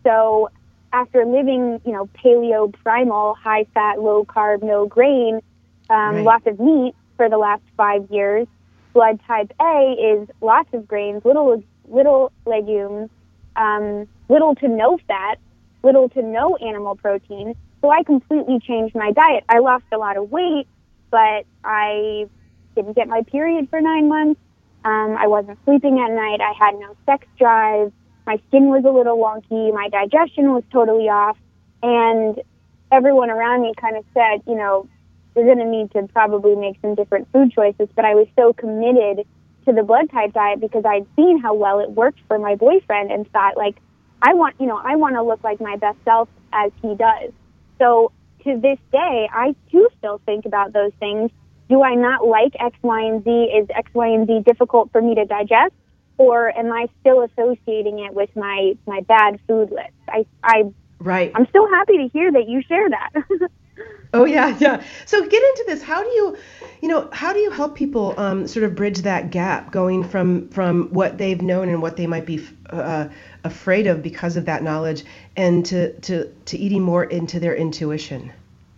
So 0.06 0.50
after 0.94 1.26
living, 1.26 1.82
you 1.84 1.92
know, 1.94 2.08
paleo 2.24 2.72
primal, 2.84 3.36
high 3.44 3.66
fat, 3.74 4.00
low 4.00 4.24
carb, 4.24 4.62
no 4.64 4.86
grain, 4.86 5.42
um, 5.90 6.16
Right. 6.16 6.26
lots 6.26 6.46
of 6.46 6.60
meat 6.60 6.94
for 7.18 7.28
the 7.28 7.38
last 7.40 7.64
five 7.76 8.06
years, 8.12 8.48
blood 8.94 9.20
type 9.28 9.52
A 9.60 9.96
is 10.00 10.30
lots 10.42 10.70
of 10.74 10.88
grains, 10.88 11.26
little 11.26 11.64
little 11.88 12.32
legumes, 12.46 13.10
um, 13.56 14.08
little 14.30 14.54
to 14.56 14.68
no 14.68 15.00
fat, 15.08 15.40
little 15.84 16.08
to 16.10 16.22
no 16.22 16.56
animal 16.58 16.96
protein. 16.96 17.56
So 17.82 17.90
I 17.90 18.04
completely 18.04 18.60
changed 18.60 18.96
my 18.96 19.12
diet. 19.12 19.44
I 19.50 19.60
lost 19.60 19.86
a 19.92 19.98
lot 19.98 20.18
of 20.18 20.30
weight, 20.30 20.68
but 21.12 21.46
I 21.64 22.26
didn't 22.78 22.96
get 22.96 23.08
my 23.08 23.24
period 23.24 23.70
for 23.70 23.82
nine 23.82 24.08
months. 24.08 24.40
Um, 24.86 25.18
I 25.18 25.28
wasn't 25.28 25.58
sleeping 25.66 26.00
at 26.00 26.12
night. 26.12 26.40
I 26.40 26.54
had 26.54 26.80
no 26.80 26.96
sex 27.06 27.28
drive. 27.38 27.92
My 28.26 28.40
skin 28.48 28.70
was 28.70 28.86
a 28.86 28.92
little 28.92 29.18
wonky. 29.18 29.74
My 29.74 29.90
digestion 29.90 30.54
was 30.54 30.64
totally 30.72 31.10
off. 31.10 31.38
And 31.82 32.40
everyone 32.92 33.30
around 33.30 33.64
me 33.64 33.74
kind 33.80 33.98
of 33.98 34.06
said, 34.14 34.44
you 34.48 34.56
know, 34.56 34.88
you're 35.36 35.46
going 35.46 35.60
to 35.60 35.66
need 35.66 35.92
to 35.92 36.08
probably 36.14 36.56
make 36.56 36.78
some 36.82 36.96
different 36.96 37.28
food 37.32 37.52
choices. 37.52 37.90
But 37.96 38.06
I 38.06 38.14
was 38.16 38.28
so 38.36 38.54
committed 38.54 39.26
to 39.66 39.74
the 39.74 39.84
blood 39.84 40.10
type 40.12 40.34
diet 40.34 40.62
because 40.62 40.86
I'd 40.86 41.06
seen 41.16 41.40
how 41.40 41.54
well 41.54 41.80
it 41.80 41.92
worked 41.92 42.20
for 42.28 42.38
my 42.38 42.56
boyfriend 42.56 43.12
and 43.12 43.30
thought, 43.32 43.58
like, 43.58 43.78
I 44.22 44.34
want, 44.34 44.56
you 44.60 44.68
know, 44.68 44.80
I 44.84 44.96
want 44.96 45.16
to 45.16 45.24
look 45.24 45.44
like 45.44 45.60
my 45.60 45.76
best 45.76 45.98
self 46.06 46.30
as 46.54 46.72
he 46.82 46.96
does. 46.96 47.32
So 47.78 48.12
to 48.44 48.60
this 48.60 48.80
day, 48.92 49.30
I 49.32 49.56
too 49.72 49.90
still 49.98 50.22
think 50.26 50.46
about 50.46 50.74
those 50.74 50.92
things. 51.00 51.32
Do 51.70 51.84
I 51.84 51.96
not 51.96 52.26
like 52.26 52.54
X, 52.60 52.78
Y, 52.82 53.02
and 53.02 53.24
Z? 53.24 53.30
Is 53.30 53.68
X, 53.74 53.90
Y, 53.94 54.08
and 54.08 54.28
Z 54.28 54.42
difficult 54.46 54.92
for 54.92 55.02
me 55.02 55.16
to 55.16 55.26
digest? 55.26 55.74
Or 56.18 56.56
am 56.58 56.72
I 56.72 56.88
still 57.02 57.22
associating 57.22 58.00
it 58.00 58.14
with 58.14 58.36
my, 58.36 58.74
my 58.88 59.02
bad 59.02 59.40
food 59.48 59.72
list? 59.72 59.94
I, 60.08 60.26
I, 60.44 60.64
right. 61.00 61.32
I'm 61.36 61.48
still 61.48 61.68
happy 61.70 61.98
to 61.98 62.08
hear 62.08 62.32
that 62.32 62.48
you 62.48 62.62
share 62.62 62.90
that. 62.90 63.12
Oh 64.14 64.26
yeah, 64.26 64.56
yeah. 64.60 64.82
So 65.06 65.22
get 65.22 65.44
into 65.44 65.66
this. 65.68 65.84
How 65.84 66.02
do 66.02 66.10
you, 66.10 66.38
you 66.82 66.88
know, 66.88 67.10
how 67.12 67.34
do 67.34 67.40
you 67.40 67.52
help 67.52 67.76
people 67.76 68.14
um, 68.18 68.48
sort 68.48 68.64
of 68.64 68.74
bridge 68.74 69.00
that 69.00 69.32
gap, 69.32 69.72
going 69.72 70.04
from 70.04 70.48
from 70.50 70.88
what 70.90 71.18
they've 71.18 71.42
known 71.42 71.70
and 71.70 71.82
what 71.82 71.98
they 71.98 72.08
might 72.08 72.26
be 72.26 72.46
uh, 72.70 73.10
afraid 73.44 73.86
of 73.86 74.02
because 74.02 74.38
of 74.38 74.46
that 74.46 74.64
knowledge, 74.64 75.04
and 75.36 75.66
to 75.68 75.92
to 76.00 76.32
to 76.46 76.58
eating 76.58 76.82
more 76.82 77.04
into 77.04 77.40
their 77.40 77.56
intuition? 77.56 78.32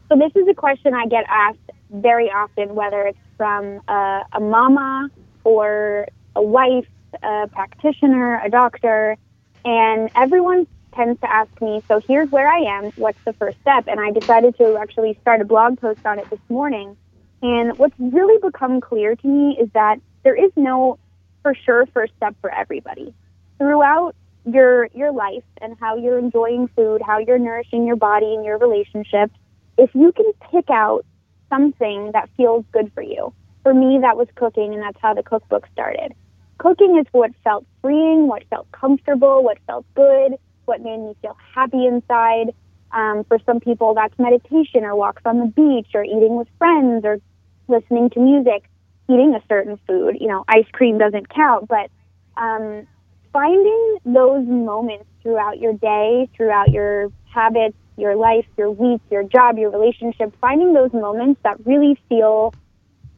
So 0.09 0.17
this 0.17 0.31
is 0.35 0.47
a 0.47 0.55
question 0.55 0.95
I 0.95 1.05
get 1.05 1.25
asked 1.29 1.59
very 1.91 2.31
often, 2.31 2.73
whether 2.73 3.03
it's 3.03 3.19
from 3.37 3.79
a, 3.87 4.23
a 4.33 4.39
mama 4.39 5.09
or 5.43 6.07
a 6.35 6.41
wife, 6.41 6.87
a 7.21 7.47
practitioner, 7.47 8.41
a 8.43 8.49
doctor, 8.49 9.17
and 9.63 10.09
everyone 10.15 10.65
tends 10.95 11.21
to 11.21 11.31
ask 11.31 11.49
me, 11.61 11.83
so 11.87 12.01
here's 12.07 12.31
where 12.31 12.49
I 12.49 12.61
am, 12.77 12.85
what's 12.95 13.23
the 13.23 13.33
first 13.33 13.59
step? 13.61 13.87
And 13.87 13.99
I 13.99 14.09
decided 14.11 14.57
to 14.57 14.77
actually 14.77 15.15
start 15.21 15.41
a 15.41 15.45
blog 15.45 15.79
post 15.79 16.03
on 16.05 16.17
it 16.17 16.27
this 16.31 16.39
morning. 16.49 16.97
And 17.43 17.77
what's 17.77 17.95
really 17.99 18.39
become 18.41 18.81
clear 18.81 19.15
to 19.15 19.27
me 19.27 19.57
is 19.61 19.69
that 19.73 19.99
there 20.23 20.35
is 20.35 20.51
no 20.55 20.97
for 21.43 21.53
sure 21.53 21.85
first 21.93 22.13
step 22.17 22.35
for 22.41 22.53
everybody. 22.53 23.13
Throughout 23.59 24.15
your 24.45 24.87
your 24.95 25.11
life 25.11 25.43
and 25.61 25.77
how 25.79 25.97
you're 25.97 26.17
enjoying 26.17 26.67
food, 26.69 27.01
how 27.05 27.19
you're 27.19 27.37
nourishing 27.37 27.85
your 27.85 27.95
body 27.95 28.33
and 28.33 28.43
your 28.43 28.57
relationships, 28.57 29.33
if 29.79 29.89
you 29.93 30.11
can 30.11 30.31
pick 30.51 30.69
out 30.69 31.05
something 31.49 32.11
that 32.13 32.29
feels 32.37 32.65
good 32.71 32.91
for 32.93 33.01
you. 33.01 33.33
For 33.63 33.73
me 33.73 33.99
that 34.01 34.15
was 34.15 34.27
cooking 34.35 34.73
and 34.73 34.81
that's 34.81 34.97
how 35.01 35.13
the 35.13 35.23
cookbook 35.23 35.67
started. 35.73 36.13
Cooking 36.59 36.97
is 36.99 37.05
what 37.11 37.31
felt 37.43 37.65
freeing, 37.81 38.27
what 38.27 38.43
felt 38.49 38.71
comfortable, 38.71 39.43
what 39.43 39.57
felt 39.67 39.85
good 39.95 40.37
what 40.69 40.81
made 40.81 40.99
me 40.99 41.15
feel 41.21 41.35
happy 41.53 41.85
inside. 41.85 42.53
Um, 42.91 43.25
for 43.27 43.39
some 43.45 43.59
people, 43.59 43.93
that's 43.93 44.17
meditation 44.17 44.83
or 44.83 44.95
walks 44.95 45.21
on 45.25 45.39
the 45.39 45.47
beach 45.47 45.89
or 45.93 46.03
eating 46.03 46.37
with 46.37 46.47
friends 46.57 47.03
or 47.03 47.19
listening 47.67 48.09
to 48.11 48.19
music, 48.19 48.69
eating 49.09 49.35
a 49.35 49.43
certain 49.49 49.77
food. 49.85 50.17
You 50.19 50.27
know, 50.27 50.45
ice 50.47 50.65
cream 50.71 50.97
doesn't 50.97 51.27
count, 51.29 51.67
but 51.67 51.89
um, 52.37 52.87
finding 53.33 53.97
those 54.05 54.47
moments 54.47 55.05
throughout 55.21 55.59
your 55.59 55.73
day, 55.73 56.29
throughout 56.35 56.69
your 56.71 57.11
habits, 57.33 57.77
your 57.99 58.15
life, 58.15 58.45
your 58.57 58.71
week, 58.71 59.01
your 59.09 59.23
job, 59.23 59.57
your 59.57 59.69
relationship, 59.69 60.33
finding 60.39 60.73
those 60.73 60.93
moments 60.93 61.39
that 61.43 61.65
really 61.65 61.99
feel 62.07 62.53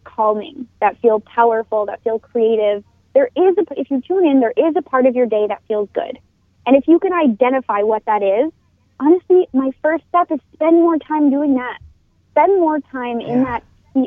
calming, 0.04 0.68
that 0.80 0.98
feel 1.02 1.20
powerful, 1.20 1.86
that 1.86 2.04
feel 2.04 2.20
creative. 2.20 2.84
There 3.14 3.30
is 3.36 3.56
a, 3.58 3.80
if 3.80 3.92
you 3.92 4.02
tune 4.02 4.26
in, 4.26 4.40
there 4.40 4.54
is 4.56 4.76
a 4.76 4.82
part 4.82 5.06
of 5.06 5.16
your 5.16 5.26
day 5.26 5.48
that 5.48 5.62
feels 5.68 5.90
good. 5.94 6.18
And 6.66 6.76
if 6.76 6.88
you 6.88 7.00
can 7.00 7.14
identify 7.14 7.82
what 7.82 8.06
that 8.06 8.24
is, 8.24 8.52
honestly, 9.00 9.48
my 9.54 9.72
first 9.82 10.04
step 10.10 10.32
is 10.32 10.40
spend 10.54 10.76
more 10.76 10.98
time 10.98 11.30
doing 11.30 11.56
that. 11.56 11.80
Spend 12.32 12.60
more 12.60 12.80
time 12.80 13.20
yeah. 13.20 13.28
in 13.28 13.44
that 13.44 13.64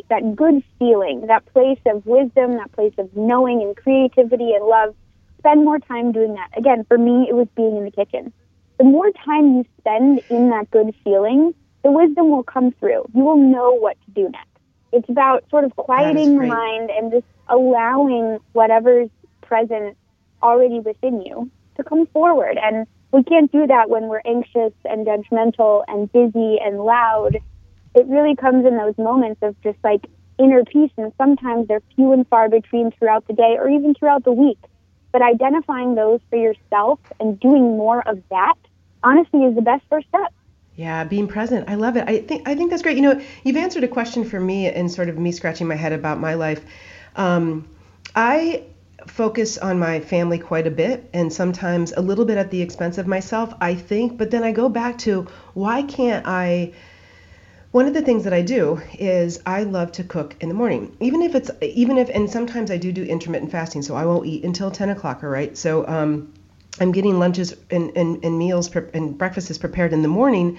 that 0.08 0.34
good 0.34 0.64
feeling, 0.78 1.26
that 1.26 1.44
place 1.52 1.78
of 1.86 2.06
wisdom, 2.06 2.56
that 2.56 2.72
place 2.72 2.94
of 2.96 3.14
knowing 3.14 3.60
and 3.60 3.76
creativity 3.76 4.52
and 4.54 4.64
love. 4.64 4.94
Spend 5.40 5.62
more 5.62 5.78
time 5.78 6.10
doing 6.12 6.32
that. 6.34 6.48
Again, 6.56 6.84
for 6.84 6.96
me, 6.96 7.26
it 7.28 7.34
was 7.34 7.48
being 7.54 7.76
in 7.76 7.84
the 7.84 7.90
kitchen. 7.90 8.32
The 8.78 8.84
more 8.84 9.10
time 9.24 9.54
you 9.54 9.64
spend 9.78 10.20
in 10.28 10.50
that 10.50 10.70
good 10.70 10.94
feeling, 11.04 11.54
the 11.82 11.90
wisdom 11.90 12.30
will 12.30 12.42
come 12.42 12.72
through. 12.72 13.04
You 13.14 13.24
will 13.24 13.36
know 13.36 13.72
what 13.72 13.96
to 14.06 14.10
do 14.10 14.22
next. 14.30 14.48
It's 14.92 15.08
about 15.08 15.44
sort 15.50 15.64
of 15.64 15.74
quieting 15.76 16.38
the 16.38 16.46
mind 16.46 16.90
and 16.90 17.12
just 17.12 17.26
allowing 17.48 18.38
whatever's 18.52 19.10
present 19.42 19.96
already 20.42 20.80
within 20.80 21.22
you 21.22 21.50
to 21.76 21.84
come 21.84 22.06
forward. 22.06 22.58
And 22.62 22.86
we 23.12 23.22
can't 23.22 23.50
do 23.52 23.66
that 23.66 23.90
when 23.90 24.04
we're 24.04 24.22
anxious 24.24 24.72
and 24.84 25.06
judgmental 25.06 25.84
and 25.88 26.10
busy 26.12 26.58
and 26.64 26.80
loud. 26.80 27.36
It 27.94 28.06
really 28.06 28.34
comes 28.34 28.66
in 28.66 28.76
those 28.76 28.96
moments 28.98 29.40
of 29.42 29.60
just 29.62 29.78
like 29.84 30.06
inner 30.38 30.64
peace, 30.64 30.90
and 30.96 31.12
sometimes 31.16 31.68
they're 31.68 31.82
few 31.94 32.12
and 32.12 32.26
far 32.28 32.48
between 32.48 32.90
throughout 32.92 33.26
the 33.28 33.34
day 33.34 33.56
or 33.58 33.68
even 33.68 33.94
throughout 33.94 34.24
the 34.24 34.32
week. 34.32 34.58
But 35.12 35.22
identifying 35.22 35.94
those 35.94 36.20
for 36.28 36.36
yourself 36.36 36.98
and 37.20 37.38
doing 37.38 37.76
more 37.76 38.06
of 38.08 38.20
that, 38.30 38.56
honestly, 39.04 39.44
is 39.44 39.54
the 39.54 39.62
best 39.62 39.84
first 39.88 40.08
step. 40.08 40.32
Yeah, 40.76 41.04
being 41.04 41.28
present. 41.28 41.68
I 41.68 41.76
love 41.76 41.96
it. 41.96 42.08
I 42.08 42.18
think 42.18 42.48
I 42.48 42.56
think 42.56 42.70
that's 42.70 42.82
great. 42.82 42.96
You 42.96 43.02
know, 43.02 43.20
you've 43.44 43.56
answered 43.56 43.84
a 43.84 43.88
question 43.88 44.24
for 44.24 44.40
me 44.40 44.66
and 44.66 44.90
sort 44.90 45.08
of 45.08 45.18
me 45.18 45.30
scratching 45.30 45.68
my 45.68 45.76
head 45.76 45.92
about 45.92 46.18
my 46.18 46.34
life. 46.34 46.64
Um, 47.14 47.68
I 48.16 48.64
focus 49.06 49.58
on 49.58 49.78
my 49.78 50.00
family 50.00 50.38
quite 50.38 50.66
a 50.66 50.70
bit 50.70 51.08
and 51.12 51.32
sometimes 51.32 51.92
a 51.92 52.00
little 52.00 52.24
bit 52.24 52.38
at 52.38 52.50
the 52.50 52.62
expense 52.62 52.98
of 52.98 53.06
myself, 53.06 53.54
I 53.60 53.74
think. 53.74 54.18
But 54.18 54.30
then 54.30 54.42
I 54.42 54.52
go 54.52 54.68
back 54.68 54.98
to 54.98 55.28
why 55.52 55.82
can't 55.82 56.26
I? 56.26 56.72
One 57.70 57.86
of 57.86 57.94
the 57.94 58.02
things 58.02 58.22
that 58.22 58.32
I 58.32 58.42
do 58.42 58.80
is 58.98 59.40
I 59.44 59.64
love 59.64 59.90
to 59.92 60.04
cook 60.04 60.36
in 60.40 60.48
the 60.48 60.54
morning, 60.54 60.96
even 61.00 61.22
if 61.22 61.34
it's 61.34 61.50
even 61.60 61.98
if 61.98 62.08
and 62.08 62.28
sometimes 62.30 62.70
I 62.70 62.78
do 62.78 62.90
do 62.90 63.04
intermittent 63.04 63.52
fasting, 63.52 63.82
so 63.82 63.94
I 63.94 64.06
won't 64.06 64.26
eat 64.26 64.44
until 64.44 64.70
10 64.70 64.90
o'clock. 64.90 65.22
All 65.22 65.30
right, 65.30 65.56
so 65.56 65.86
um, 65.86 66.32
I'm 66.80 66.92
getting 66.92 67.18
lunches 67.18 67.54
and, 67.70 67.96
and, 67.96 68.24
and 68.24 68.38
meals 68.38 68.68
pre- 68.68 68.88
and 68.94 69.16
breakfasts 69.16 69.58
prepared 69.58 69.92
in 69.92 70.02
the 70.02 70.08
morning. 70.08 70.58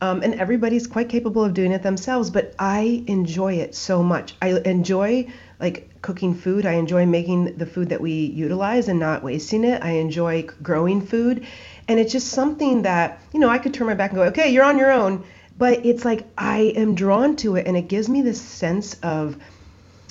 Um, 0.00 0.20
and 0.22 0.34
everybody's 0.34 0.88
quite 0.88 1.08
capable 1.08 1.44
of 1.44 1.54
doing 1.54 1.70
it 1.70 1.84
themselves, 1.84 2.28
but 2.30 2.56
I 2.58 3.04
enjoy 3.06 3.54
it 3.54 3.76
so 3.76 4.02
much. 4.02 4.34
I 4.42 4.58
enjoy 4.64 5.28
like 5.60 6.02
cooking 6.02 6.34
food. 6.34 6.66
I 6.66 6.72
enjoy 6.72 7.06
making 7.06 7.56
the 7.56 7.66
food 7.66 7.90
that 7.90 8.00
we 8.00 8.12
utilize 8.12 8.88
and 8.88 8.98
not 8.98 9.22
wasting 9.22 9.62
it. 9.62 9.80
I 9.80 9.92
enjoy 9.92 10.48
growing 10.60 11.06
food. 11.06 11.46
And 11.86 12.00
it's 12.00 12.10
just 12.10 12.30
something 12.30 12.82
that, 12.82 13.20
you 13.32 13.38
know, 13.38 13.48
I 13.48 13.58
could 13.58 13.72
turn 13.72 13.86
my 13.86 13.94
back 13.94 14.10
and 14.10 14.18
go, 14.18 14.24
okay, 14.24 14.50
you're 14.50 14.64
on 14.64 14.76
your 14.76 14.90
own. 14.90 15.24
But 15.56 15.86
it's 15.86 16.04
like 16.04 16.26
I 16.36 16.72
am 16.74 16.96
drawn 16.96 17.36
to 17.36 17.54
it 17.54 17.68
and 17.68 17.76
it 17.76 17.86
gives 17.86 18.08
me 18.08 18.22
this 18.22 18.40
sense 18.40 18.94
of 19.04 19.36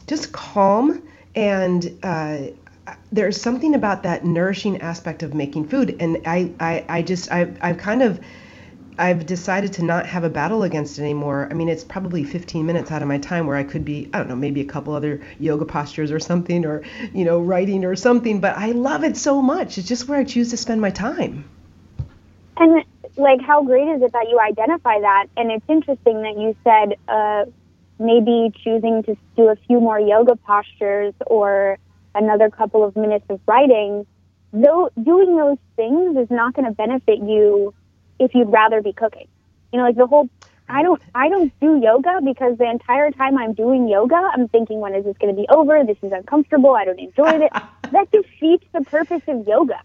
just 0.07 0.31
calm. 0.31 1.05
And 1.35 1.99
uh, 2.01 2.37
there's 3.11 3.41
something 3.41 3.75
about 3.75 4.03
that 4.03 4.25
nourishing 4.25 4.81
aspect 4.81 5.23
of 5.23 5.33
making 5.33 5.67
food. 5.67 5.97
And 5.99 6.21
I, 6.25 6.51
I, 6.59 6.85
I 6.87 7.01
just, 7.01 7.31
I, 7.31 7.51
I've 7.61 7.77
kind 7.77 8.01
of, 8.01 8.19
I've 8.97 9.25
decided 9.25 9.73
to 9.73 9.83
not 9.83 10.05
have 10.05 10.23
a 10.23 10.29
battle 10.29 10.63
against 10.63 10.99
it 10.99 11.03
anymore. 11.03 11.47
I 11.49 11.53
mean, 11.53 11.69
it's 11.69 11.83
probably 11.83 12.23
15 12.23 12.65
minutes 12.65 12.91
out 12.91 13.01
of 13.01 13.07
my 13.07 13.17
time 13.17 13.47
where 13.47 13.57
I 13.57 13.63
could 13.63 13.85
be, 13.85 14.09
I 14.13 14.19
don't 14.19 14.29
know, 14.29 14.35
maybe 14.35 14.61
a 14.61 14.65
couple 14.65 14.93
other 14.93 15.21
yoga 15.39 15.65
postures 15.65 16.11
or 16.11 16.19
something, 16.19 16.65
or, 16.65 16.83
you 17.13 17.25
know, 17.25 17.39
writing 17.39 17.85
or 17.85 17.95
something, 17.95 18.39
but 18.39 18.57
I 18.57 18.71
love 18.71 19.03
it 19.03 19.17
so 19.17 19.41
much. 19.41 19.77
It's 19.77 19.87
just 19.87 20.07
where 20.07 20.19
I 20.19 20.23
choose 20.23 20.49
to 20.51 20.57
spend 20.57 20.81
my 20.81 20.91
time. 20.91 21.49
And, 22.57 22.83
like, 23.17 23.41
how 23.41 23.63
great 23.63 23.87
is 23.87 24.01
it 24.01 24.11
that 24.11 24.27
you 24.29 24.39
identify 24.39 24.99
that? 24.99 25.27
And 25.35 25.51
it's 25.51 25.65
interesting 25.67 26.21
that 26.21 26.37
you 26.37 26.55
said 26.63 26.97
uh, 27.07 27.45
maybe 27.97 28.51
choosing 28.63 29.03
to 29.03 29.15
do 29.35 29.49
a 29.49 29.55
few 29.67 29.79
more 29.79 29.99
yoga 29.99 30.35
postures 30.35 31.13
or 31.27 31.77
another 32.15 32.49
couple 32.49 32.83
of 32.83 32.95
minutes 32.95 33.25
of 33.29 33.39
writing. 33.47 34.05
Though 34.53 34.89
doing 35.01 35.37
those 35.37 35.57
things 35.75 36.17
is 36.17 36.29
not 36.29 36.53
going 36.53 36.65
to 36.65 36.73
benefit 36.73 37.19
you 37.19 37.73
if 38.19 38.35
you'd 38.35 38.51
rather 38.51 38.81
be 38.81 38.93
cooking. 38.93 39.27
You 39.71 39.79
know, 39.79 39.85
like 39.85 39.95
the 39.95 40.07
whole 40.07 40.29
I 40.67 40.83
don't 40.83 41.01
I 41.15 41.29
don't 41.29 41.57
do 41.59 41.79
yoga 41.81 42.19
because 42.23 42.57
the 42.57 42.69
entire 42.69 43.11
time 43.11 43.37
I'm 43.37 43.53
doing 43.53 43.87
yoga, 43.87 44.15
I'm 44.15 44.47
thinking 44.47 44.79
when 44.79 44.95
is 44.95 45.05
this 45.05 45.17
going 45.17 45.35
to 45.35 45.41
be 45.41 45.47
over? 45.49 45.83
This 45.85 45.97
is 46.01 46.11
uncomfortable. 46.11 46.75
I 46.75 46.85
don't 46.85 46.99
enjoy 46.99 47.45
it. 47.45 47.51
that 47.91 48.11
defeats 48.11 48.65
the 48.73 48.81
purpose 48.81 49.21
of 49.27 49.47
yoga. 49.47 49.81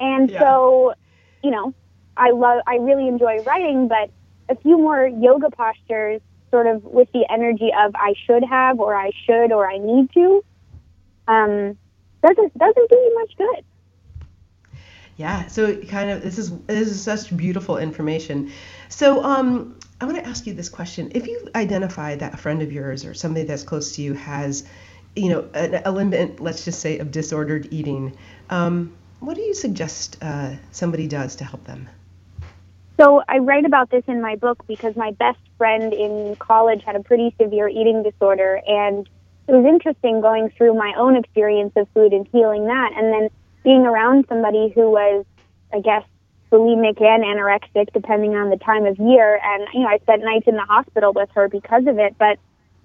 And 0.00 0.30
yeah. 0.30 0.40
so, 0.40 0.94
you 1.42 1.50
know, 1.50 1.74
I 2.16 2.30
love 2.30 2.62
I 2.66 2.76
really 2.76 3.08
enjoy 3.08 3.42
writing, 3.42 3.88
but 3.88 4.10
a 4.48 4.56
few 4.56 4.76
more 4.76 5.06
yoga 5.06 5.50
postures 5.50 6.20
sort 6.50 6.66
of 6.66 6.84
with 6.84 7.10
the 7.12 7.26
energy 7.30 7.70
of 7.76 7.94
I 7.94 8.14
should 8.26 8.44
have 8.44 8.78
or 8.80 8.94
I 8.94 9.10
should 9.24 9.52
or 9.52 9.68
I 9.68 9.78
need 9.78 10.12
to 10.14 10.44
um 11.28 11.76
doesn't 12.22 12.58
doesn't 12.58 12.90
do 12.90 12.96
you 12.96 13.14
much 13.14 13.32
good. 13.36 13.64
Yeah, 15.16 15.46
so 15.46 15.76
kind 15.82 16.10
of 16.10 16.22
this 16.22 16.38
is 16.38 16.56
this 16.66 16.88
is 16.88 17.02
such 17.02 17.36
beautiful 17.36 17.78
information. 17.78 18.50
So 18.88 19.22
um, 19.22 19.78
I 20.00 20.06
want 20.06 20.16
to 20.16 20.26
ask 20.26 20.46
you 20.46 20.54
this 20.54 20.68
question: 20.68 21.12
If 21.14 21.26
you 21.26 21.48
identify 21.54 22.16
that 22.16 22.34
a 22.34 22.36
friend 22.36 22.62
of 22.62 22.72
yours 22.72 23.04
or 23.04 23.14
somebody 23.14 23.46
that's 23.46 23.62
close 23.62 23.94
to 23.96 24.02
you 24.02 24.14
has, 24.14 24.64
you 25.14 25.28
know, 25.28 25.48
an 25.54 25.74
element, 25.84 26.40
let's 26.40 26.64
just 26.64 26.80
say, 26.80 26.98
of 26.98 27.12
disordered 27.12 27.68
eating, 27.72 28.16
um, 28.50 28.92
what 29.20 29.36
do 29.36 29.42
you 29.42 29.54
suggest 29.54 30.18
uh, 30.20 30.54
somebody 30.72 31.06
does 31.06 31.36
to 31.36 31.44
help 31.44 31.64
them? 31.64 31.88
So 33.00 33.22
I 33.28 33.38
write 33.38 33.64
about 33.64 33.90
this 33.90 34.04
in 34.06 34.20
my 34.20 34.36
book 34.36 34.64
because 34.66 34.96
my 34.96 35.12
best 35.12 35.38
friend 35.58 35.92
in 35.92 36.36
college 36.36 36.82
had 36.84 36.96
a 36.96 37.02
pretty 37.02 37.34
severe 37.40 37.68
eating 37.68 38.02
disorder, 38.02 38.60
and 38.66 39.08
it 39.46 39.52
was 39.52 39.64
interesting 39.66 40.20
going 40.20 40.50
through 40.56 40.74
my 40.74 40.94
own 40.96 41.16
experience 41.16 41.72
of 41.76 41.88
food 41.94 42.12
and 42.12 42.26
healing 42.32 42.66
that, 42.66 42.92
and 42.96 43.12
then 43.12 43.28
being 43.62 43.86
around 43.86 44.26
somebody 44.28 44.72
who 44.74 44.90
was, 44.90 45.24
I 45.72 45.80
guess, 45.80 46.04
bulimic 46.50 47.00
and 47.02 47.24
anorexic 47.24 47.92
depending 47.92 48.36
on 48.36 48.50
the 48.50 48.56
time 48.56 48.86
of 48.86 48.98
year. 48.98 49.40
And 49.42 49.66
you 49.74 49.80
know 49.80 49.88
I 49.88 49.98
spent 49.98 50.22
nights 50.22 50.46
in 50.46 50.54
the 50.54 50.64
hospital 50.64 51.12
with 51.12 51.28
her 51.34 51.48
because 51.48 51.86
of 51.86 51.98
it. 51.98 52.16
But 52.18 52.38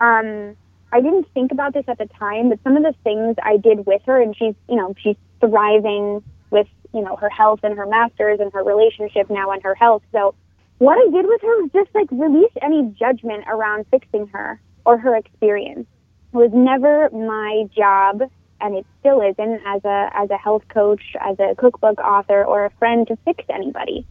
um 0.04 0.56
I 0.92 1.02
didn't 1.02 1.28
think 1.36 1.52
about 1.52 1.74
this 1.74 1.86
at 1.88 2.00
the 2.00 2.08
time 2.08 2.50
but 2.50 2.60
some 2.64 2.76
of 2.76 2.82
the 2.82 2.96
things 3.04 3.36
I 3.44 3.58
did 3.58 3.86
with 3.86 4.02
her 4.08 4.20
and 4.20 4.36
she's 4.36 4.56
you 4.68 4.76
know 4.76 4.96
she's 5.00 5.18
thriving 5.40 6.24
with 6.50 6.68
you 6.96 7.02
know 7.02 7.16
her 7.18 7.30
health 7.30 7.60
and 7.62 7.78
her 7.78 7.86
masters 7.86 8.40
and 8.40 8.52
her 8.54 8.64
relationship 8.64 9.30
now 9.30 9.52
and 9.52 9.62
her 9.62 9.76
health. 9.76 10.02
So 10.12 10.34
what 10.80 10.98
I 10.98 11.12
did 11.12 11.28
with 11.28 11.42
her 11.42 11.62
was 11.62 11.70
just 11.72 11.94
like 11.94 12.08
release 12.10 12.52
any 12.64 12.96
judgment 12.98 13.44
around 13.48 13.86
fixing 13.92 14.28
her 14.30 14.60
or 14.86 14.98
her 14.98 15.16
experience 15.16 15.86
was 16.32 16.52
never 16.54 17.10
my 17.12 17.66
job 17.76 18.30
and 18.62 18.76
it 18.76 18.86
still 19.00 19.22
isn't 19.22 19.62
as 19.66 19.84
a 19.86 20.10
as 20.14 20.30
a 20.30 20.38
health 20.38 20.64
coach, 20.68 21.02
as 21.22 21.38
a 21.40 21.56
cookbook 21.56 22.00
author, 22.00 22.44
or 22.44 22.66
a 22.66 22.70
friend 22.72 23.08
to 23.08 23.18
fix 23.26 23.44
anybody. 23.50 24.06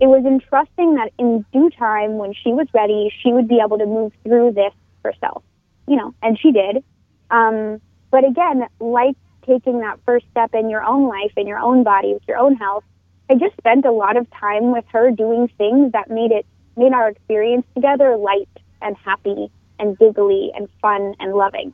It 0.00 0.06
was 0.06 0.24
entrusting 0.24 0.94
that 0.94 1.12
in 1.18 1.44
due 1.52 1.70
time, 1.70 2.16
when 2.16 2.32
she 2.34 2.52
was 2.52 2.66
ready, 2.74 3.12
she 3.22 3.32
would 3.32 3.46
be 3.46 3.60
able 3.64 3.78
to 3.78 3.86
move 3.86 4.12
through 4.24 4.52
this 4.52 4.72
herself. 5.04 5.42
You 5.86 5.96
know, 5.96 6.14
and 6.22 6.38
she 6.38 6.50
did. 6.50 6.82
Um, 7.30 7.80
but 8.10 8.24
again, 8.26 8.66
like 8.80 9.16
taking 9.46 9.80
that 9.80 9.98
first 10.06 10.26
step 10.30 10.54
in 10.54 10.70
your 10.70 10.82
own 10.82 11.08
life, 11.08 11.32
in 11.36 11.46
your 11.46 11.58
own 11.58 11.84
body, 11.84 12.14
with 12.14 12.22
your 12.26 12.38
own 12.38 12.56
health, 12.56 12.84
I 13.28 13.34
just 13.34 13.56
spent 13.56 13.84
a 13.84 13.92
lot 13.92 14.16
of 14.16 14.30
time 14.30 14.72
with 14.72 14.84
her 14.92 15.10
doing 15.10 15.48
things 15.58 15.92
that 15.92 16.10
made 16.10 16.32
it 16.32 16.46
made 16.76 16.92
our 16.92 17.08
experience 17.08 17.64
together 17.74 18.16
light 18.16 18.48
and 18.82 18.96
happy 18.96 19.50
and 19.78 19.98
giggly 19.98 20.52
and 20.54 20.68
fun 20.80 21.14
and 21.20 21.34
loving 21.34 21.72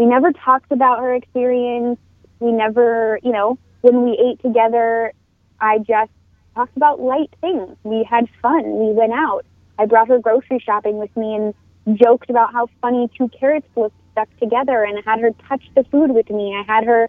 we 0.00 0.06
never 0.06 0.32
talked 0.32 0.72
about 0.72 1.00
her 1.00 1.14
experience. 1.14 1.98
We 2.38 2.52
never, 2.52 3.18
you 3.22 3.32
know, 3.32 3.58
when 3.82 4.02
we 4.02 4.12
ate 4.12 4.40
together, 4.40 5.12
I 5.60 5.78
just 5.78 6.10
talked 6.54 6.76
about 6.76 7.00
light 7.00 7.30
things. 7.40 7.76
We 7.84 8.06
had 8.08 8.26
fun. 8.40 8.64
We 8.64 8.92
went 8.92 9.12
out. 9.12 9.44
I 9.78 9.86
brought 9.86 10.08
her 10.08 10.18
grocery 10.18 10.58
shopping 10.58 10.98
with 10.98 11.14
me 11.16 11.34
and 11.34 11.98
joked 11.98 12.30
about 12.30 12.52
how 12.52 12.68
funny 12.80 13.10
two 13.16 13.28
carrots 13.28 13.66
looked 13.76 13.96
stuck 14.12 14.28
together 14.38 14.84
and 14.84 15.04
had 15.04 15.20
her 15.20 15.32
touch 15.48 15.62
the 15.74 15.84
food 15.84 16.12
with 16.12 16.30
me. 16.30 16.56
I 16.56 16.62
had 16.70 16.84
her 16.84 17.08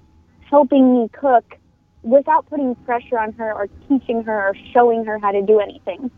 helping 0.49 0.93
me 0.93 1.09
cook 1.09 1.45
without 2.03 2.45
putting 2.49 2.75
pressure 2.75 3.17
on 3.17 3.31
her 3.33 3.53
or 3.53 3.67
teaching 3.87 4.23
her 4.23 4.49
or 4.49 4.55
showing 4.73 5.05
her 5.05 5.17
how 5.17 5.31
to 5.31 5.41
do 5.41 5.59
anything. 5.59 6.11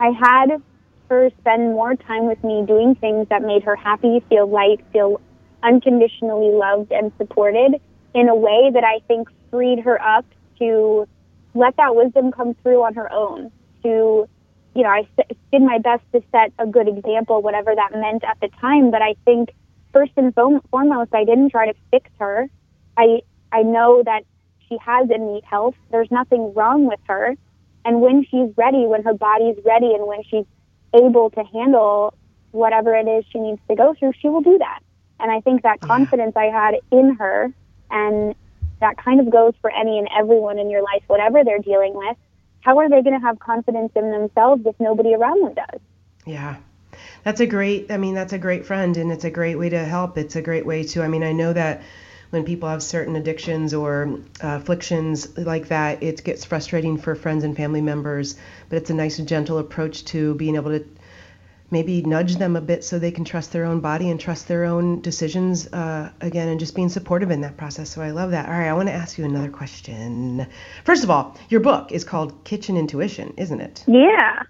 I 0.00 0.10
had 0.10 0.62
her 1.08 1.30
spend 1.40 1.72
more 1.72 1.94
time 1.94 2.26
with 2.26 2.42
me 2.42 2.64
doing 2.66 2.94
things 2.94 3.28
that 3.28 3.42
made 3.42 3.62
her 3.64 3.76
happy, 3.76 4.22
feel 4.28 4.46
light, 4.48 4.80
feel 4.92 5.20
unconditionally 5.62 6.52
loved 6.52 6.92
and 6.92 7.12
supported 7.18 7.80
in 8.14 8.28
a 8.28 8.34
way 8.34 8.70
that 8.72 8.84
I 8.84 9.00
think 9.06 9.28
freed 9.50 9.80
her 9.80 10.00
up 10.00 10.24
to 10.58 11.06
let 11.54 11.76
that 11.76 11.94
wisdom 11.94 12.32
come 12.32 12.54
through 12.62 12.82
on 12.84 12.94
her 12.94 13.10
own. 13.12 13.50
To, 13.82 14.28
you 14.74 14.82
know, 14.82 14.88
I 14.88 15.08
did 15.52 15.62
my 15.62 15.78
best 15.78 16.02
to 16.12 16.22
set 16.32 16.52
a 16.58 16.66
good 16.66 16.88
example, 16.88 17.42
whatever 17.42 17.74
that 17.74 17.92
meant 17.92 18.24
at 18.24 18.38
the 18.40 18.48
time. 18.60 18.90
But 18.90 19.02
I 19.02 19.14
think 19.24 19.50
first 19.92 20.12
and 20.16 20.34
foremost, 20.34 21.14
I 21.14 21.24
didn't 21.24 21.50
try 21.50 21.66
to 21.66 21.74
fix 21.90 22.10
her. 22.18 22.48
I 22.96 23.22
I 23.52 23.62
know 23.62 24.02
that 24.04 24.24
she 24.68 24.76
has 24.84 25.08
innate 25.10 25.44
health. 25.44 25.74
There's 25.90 26.10
nothing 26.10 26.52
wrong 26.54 26.86
with 26.86 27.00
her. 27.06 27.36
And 27.84 28.00
when 28.00 28.24
she's 28.24 28.50
ready, 28.56 28.86
when 28.86 29.04
her 29.04 29.14
body's 29.14 29.56
ready, 29.64 29.94
and 29.94 30.06
when 30.06 30.22
she's 30.24 30.44
able 31.04 31.30
to 31.30 31.44
handle 31.44 32.14
whatever 32.52 32.94
it 32.94 33.06
is 33.06 33.24
she 33.30 33.38
needs 33.38 33.60
to 33.68 33.74
go 33.74 33.94
through, 33.98 34.12
she 34.20 34.28
will 34.28 34.40
do 34.40 34.58
that. 34.58 34.80
And 35.20 35.30
I 35.30 35.40
think 35.40 35.62
that 35.62 35.80
confidence 35.80 36.32
yeah. 36.36 36.42
I 36.42 36.46
had 36.46 36.74
in 36.90 37.16
her, 37.16 37.52
and 37.90 38.34
that 38.80 38.96
kind 38.98 39.20
of 39.20 39.30
goes 39.30 39.54
for 39.60 39.70
any 39.70 39.98
and 39.98 40.08
everyone 40.16 40.58
in 40.58 40.70
your 40.70 40.82
life, 40.82 41.02
whatever 41.06 41.44
they're 41.44 41.58
dealing 41.58 41.94
with. 41.94 42.16
How 42.60 42.78
are 42.78 42.88
they 42.88 43.02
going 43.02 43.18
to 43.18 43.24
have 43.24 43.38
confidence 43.38 43.92
in 43.94 44.10
themselves 44.10 44.62
if 44.66 44.74
nobody 44.80 45.14
around 45.14 45.44
them 45.44 45.54
does? 45.54 45.80
Yeah. 46.26 46.56
That's 47.22 47.40
a 47.40 47.46
great, 47.46 47.90
I 47.90 47.96
mean, 47.96 48.14
that's 48.14 48.32
a 48.32 48.38
great 48.38 48.66
friend, 48.66 48.96
and 48.96 49.12
it's 49.12 49.24
a 49.24 49.30
great 49.30 49.56
way 49.56 49.68
to 49.68 49.84
help. 49.84 50.18
It's 50.18 50.36
a 50.36 50.42
great 50.42 50.66
way 50.66 50.82
to, 50.84 51.02
I 51.02 51.08
mean, 51.08 51.22
I 51.22 51.32
know 51.32 51.52
that 51.52 51.82
when 52.36 52.44
people 52.44 52.68
have 52.68 52.82
certain 52.82 53.16
addictions 53.16 53.72
or 53.72 54.20
uh, 54.44 54.58
afflictions 54.60 55.38
like 55.38 55.68
that, 55.68 56.02
it 56.02 56.22
gets 56.22 56.44
frustrating 56.44 56.98
for 56.98 57.14
friends 57.14 57.44
and 57.44 57.56
family 57.56 57.80
members, 57.80 58.36
but 58.68 58.76
it's 58.76 58.90
a 58.90 58.94
nice, 58.94 59.16
gentle 59.16 59.56
approach 59.56 60.04
to 60.04 60.34
being 60.34 60.54
able 60.56 60.78
to 60.78 60.86
maybe 61.70 62.02
nudge 62.02 62.36
them 62.36 62.54
a 62.54 62.60
bit 62.60 62.84
so 62.84 62.98
they 62.98 63.10
can 63.10 63.24
trust 63.24 63.52
their 63.52 63.64
own 63.64 63.80
body 63.80 64.10
and 64.10 64.20
trust 64.20 64.48
their 64.48 64.64
own 64.64 65.00
decisions 65.00 65.66
uh, 65.72 66.12
again 66.20 66.48
and 66.48 66.60
just 66.60 66.74
being 66.76 66.90
supportive 66.90 67.30
in 67.30 67.40
that 67.40 67.56
process. 67.56 67.88
So 67.88 68.02
i 68.02 68.10
love 68.10 68.30
that. 68.30 68.46
All 68.46 68.52
right 68.52 68.68
i 68.68 68.72
want 68.74 68.88
to 68.88 68.94
ask 68.94 69.18
you 69.18 69.24
another 69.24 69.50
question. 69.50 70.46
First 70.84 71.02
of 71.02 71.10
all 71.10 71.36
your 71.48 71.60
book 71.60 71.90
is 71.90 72.04
called 72.04 72.44
kitchen 72.44 72.76
intuition 72.76 73.34
isn't 73.36 73.60
it? 73.60 73.82
Yeah. 73.88 74.42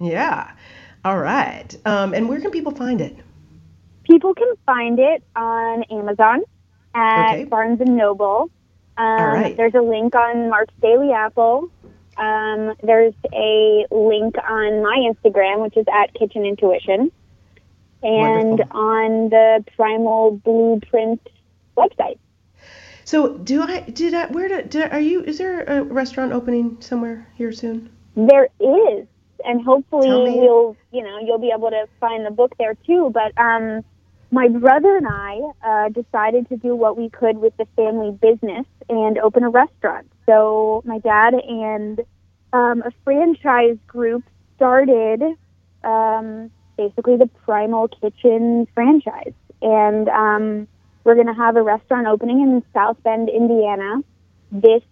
Yeah. 0.00 0.50
All 1.04 1.18
right. 1.18 1.76
Um, 1.84 2.14
and 2.14 2.26
where 2.26 2.40
can 2.40 2.50
people 2.50 2.74
find 2.74 3.02
it? 3.02 3.18
People 4.04 4.32
can 4.34 4.54
find 4.64 4.98
it 4.98 5.22
on 5.36 5.82
amazon 5.90 6.40
at 6.94 7.34
okay. 7.34 7.44
barnes 7.44 7.80
and 7.80 7.96
noble 7.96 8.50
um, 8.98 9.06
all 9.06 9.26
right. 9.26 9.56
there's 9.56 9.74
a 9.74 9.80
link 9.80 10.14
on 10.14 10.50
mark's 10.50 10.74
daily 10.80 11.12
apple 11.12 11.70
um, 12.16 12.74
there's 12.82 13.14
a 13.32 13.86
link 13.90 14.36
on 14.48 14.82
my 14.82 15.10
Instagram, 15.10 15.62
which 15.62 15.76
is 15.76 15.86
at 15.92 16.12
Kitchen 16.14 16.44
Intuition, 16.44 17.10
and 18.02 18.48
Wonderful. 18.50 18.80
on 18.80 19.28
the 19.30 19.64
Primal 19.76 20.32
Blueprint 20.32 21.26
website. 21.76 22.18
So, 23.04 23.38
do 23.38 23.62
I 23.62 23.80
did 23.80 24.14
I 24.14 24.26
where 24.26 24.48
did, 24.48 24.70
did 24.70 24.92
are 24.92 25.00
you? 25.00 25.22
Is 25.22 25.38
there 25.38 25.62
a 25.62 25.82
restaurant 25.82 26.32
opening 26.32 26.80
somewhere 26.80 27.26
here 27.34 27.52
soon? 27.52 27.90
There 28.14 28.48
is, 28.60 29.06
and 29.44 29.64
hopefully 29.64 30.08
we'll 30.08 30.76
you 30.92 31.02
know 31.02 31.18
you'll 31.24 31.38
be 31.38 31.52
able 31.54 31.70
to 31.70 31.86
find 31.98 32.26
the 32.26 32.30
book 32.30 32.54
there 32.58 32.74
too. 32.86 33.10
But 33.12 33.36
um, 33.38 33.82
my 34.32 34.48
brother 34.48 34.96
and 34.96 35.06
I 35.06 35.40
uh, 35.62 35.88
decided 35.90 36.48
to 36.48 36.56
do 36.56 36.74
what 36.74 36.96
we 36.96 37.10
could 37.10 37.36
with 37.36 37.54
the 37.58 37.66
family 37.76 38.12
business 38.12 38.64
and 38.88 39.18
open 39.18 39.44
a 39.44 39.50
restaurant. 39.50 40.10
So 40.24 40.82
my 40.86 40.98
dad 40.98 41.34
and 41.34 42.00
um, 42.54 42.82
a 42.82 42.90
franchise 43.04 43.76
group 43.86 44.24
started 44.56 45.22
um, 45.84 46.50
basically 46.78 47.18
the 47.18 47.28
Primal 47.44 47.88
Kitchen 47.88 48.66
franchise, 48.74 49.34
and 49.60 50.08
um, 50.08 50.66
we're 51.04 51.14
going 51.14 51.26
to 51.26 51.34
have 51.34 51.56
a 51.56 51.62
restaurant 51.62 52.06
opening 52.06 52.40
in 52.40 52.62
South 52.72 52.96
Bend, 53.02 53.28
Indiana, 53.28 54.00
this 54.50 54.82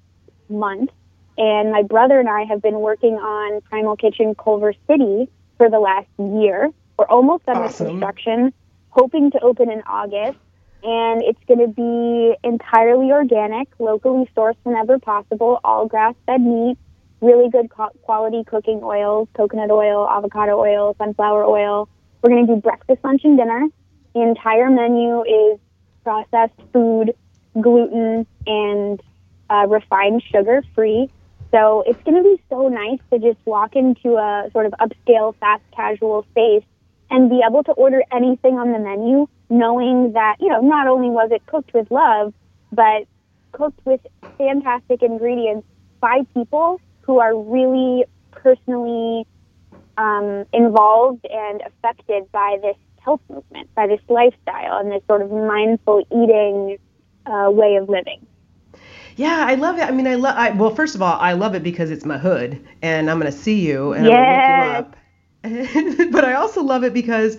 month. 0.51 0.91
And 1.39 1.73
my 1.73 1.83
brother 1.83 2.21
and 2.21 2.29
I 2.29 2.45
have 2.45 2.61
been 2.61 2.81
working 2.81 3.15
on 3.15 3.63
Primal 3.63 3.97
Kitchen 3.97 4.35
Culver 4.35 4.75
City 4.87 5.31
for 5.57 5.71
the 5.71 5.79
last 5.79 6.09
year. 6.19 6.71
We're 6.99 7.07
almost 7.07 7.47
done 7.47 7.57
awesome. 7.57 7.87
with 7.87 7.93
construction, 7.93 8.53
hoping 8.91 9.31
to 9.33 9.41
open 9.41 9.71
in 9.71 9.83
August 9.83 10.39
and 10.83 11.23
it's 11.23 11.41
going 11.47 11.61
to 11.61 11.69
be 11.69 12.37
entirely 12.43 13.13
organic, 13.13 13.69
locally 13.79 14.29
sourced 14.37 14.57
whenever 14.63 14.99
possible, 14.99 15.61
all 15.63 15.87
grass 15.87 16.15
fed 16.27 16.41
meat, 16.41 16.79
really 17.21 17.51
good 17.51 17.69
quality 18.03 18.45
cooking 18.45 18.81
oils, 18.83 19.29
coconut 19.35 19.71
oil, 19.71 20.09
avocado 20.09 20.59
oil, 20.59 20.95
sunflower 20.99 21.45
oil. 21.45 21.89
We're 22.23 22.31
going 22.31 22.47
to 22.47 22.55
do 22.55 22.61
breakfast, 22.61 23.01
lunch, 23.05 23.23
and 23.25 23.37
dinner. 23.37 23.69
The 24.15 24.23
entire 24.23 24.71
menu 24.71 25.23
is 25.23 25.59
processed 26.03 26.59
food, 26.73 27.15
gluten, 27.61 28.27
and 28.47 29.03
uh, 29.51 29.67
refined 29.69 30.23
sugar 30.31 30.63
free. 30.75 31.11
So 31.51 31.85
it's 31.87 32.03
going 32.05 32.17
to 32.17 32.23
be 32.23 32.41
so 32.49 32.69
nice 32.69 33.01
to 33.13 33.19
just 33.19 33.39
walk 33.45 33.77
into 33.77 34.17
a 34.17 34.49
sort 34.53 34.67
of 34.67 34.73
upscale, 34.81 35.35
fast 35.37 35.63
casual 35.75 36.25
space 36.31 36.63
and 37.11 37.29
be 37.29 37.43
able 37.47 37.65
to 37.65 37.73
order 37.73 38.03
anything 38.13 38.55
on 38.59 38.73
the 38.73 38.79
menu, 38.79 39.27
knowing 39.49 40.13
that, 40.13 40.37
you 40.41 40.49
know, 40.49 40.61
not 40.61 40.87
only 40.87 41.09
was 41.09 41.31
it 41.33 41.45
cooked 41.47 41.75
with 41.75 41.91
love, 41.91 42.33
but 42.73 43.05
cooked 43.53 43.81
with 43.85 44.01
fantastic 44.39 45.03
ingredients 45.03 45.67
by 46.01 46.23
people 46.35 46.81
who 47.03 47.19
are 47.19 47.37
really 47.37 48.05
personally 48.31 49.27
um, 49.99 50.45
involved 50.53 51.27
and 51.27 51.63
affected 51.63 52.31
by 52.31 52.59
this 52.63 52.77
health 53.01 53.21
movement, 53.29 53.75
by 53.75 53.87
this 53.87 54.01
lifestyle, 54.09 54.79
and 54.79 54.93
this 54.93 55.03
sort 55.09 55.23
of 55.23 55.31
mindful 55.31 56.07
eating 56.13 56.79
uh, 57.27 57.51
way 57.51 57.77
of 57.77 57.89
living. 57.89 58.25
Yeah, 59.17 59.45
I 59.47 59.57
love 59.57 59.79
it. 59.79 59.83
I 59.83 59.91
mean, 59.91 60.07
I 60.07 60.15
love. 60.15 60.37
I, 60.37 60.51
well, 60.51 60.75
first 60.75 60.95
of 60.95 61.03
all, 61.03 61.19
I 61.19 61.33
love 61.33 61.55
it 61.55 61.63
because 61.63 61.91
it's 61.91 62.05
my 62.05 62.17
hood, 62.17 62.65
and 62.81 63.11
I'm 63.11 63.19
gonna 63.19 63.33
see 63.33 63.61
you, 63.61 63.93
and 63.93 64.07
yes. 64.07 64.15
I'm 64.15 64.25
gonna 64.25 64.79
look 64.79 64.87
you 64.87 64.95
up 64.95 65.00
but 66.11 66.25
I 66.25 66.35
also 66.35 66.63
love 66.63 66.85
it 66.85 66.93
because, 66.93 67.39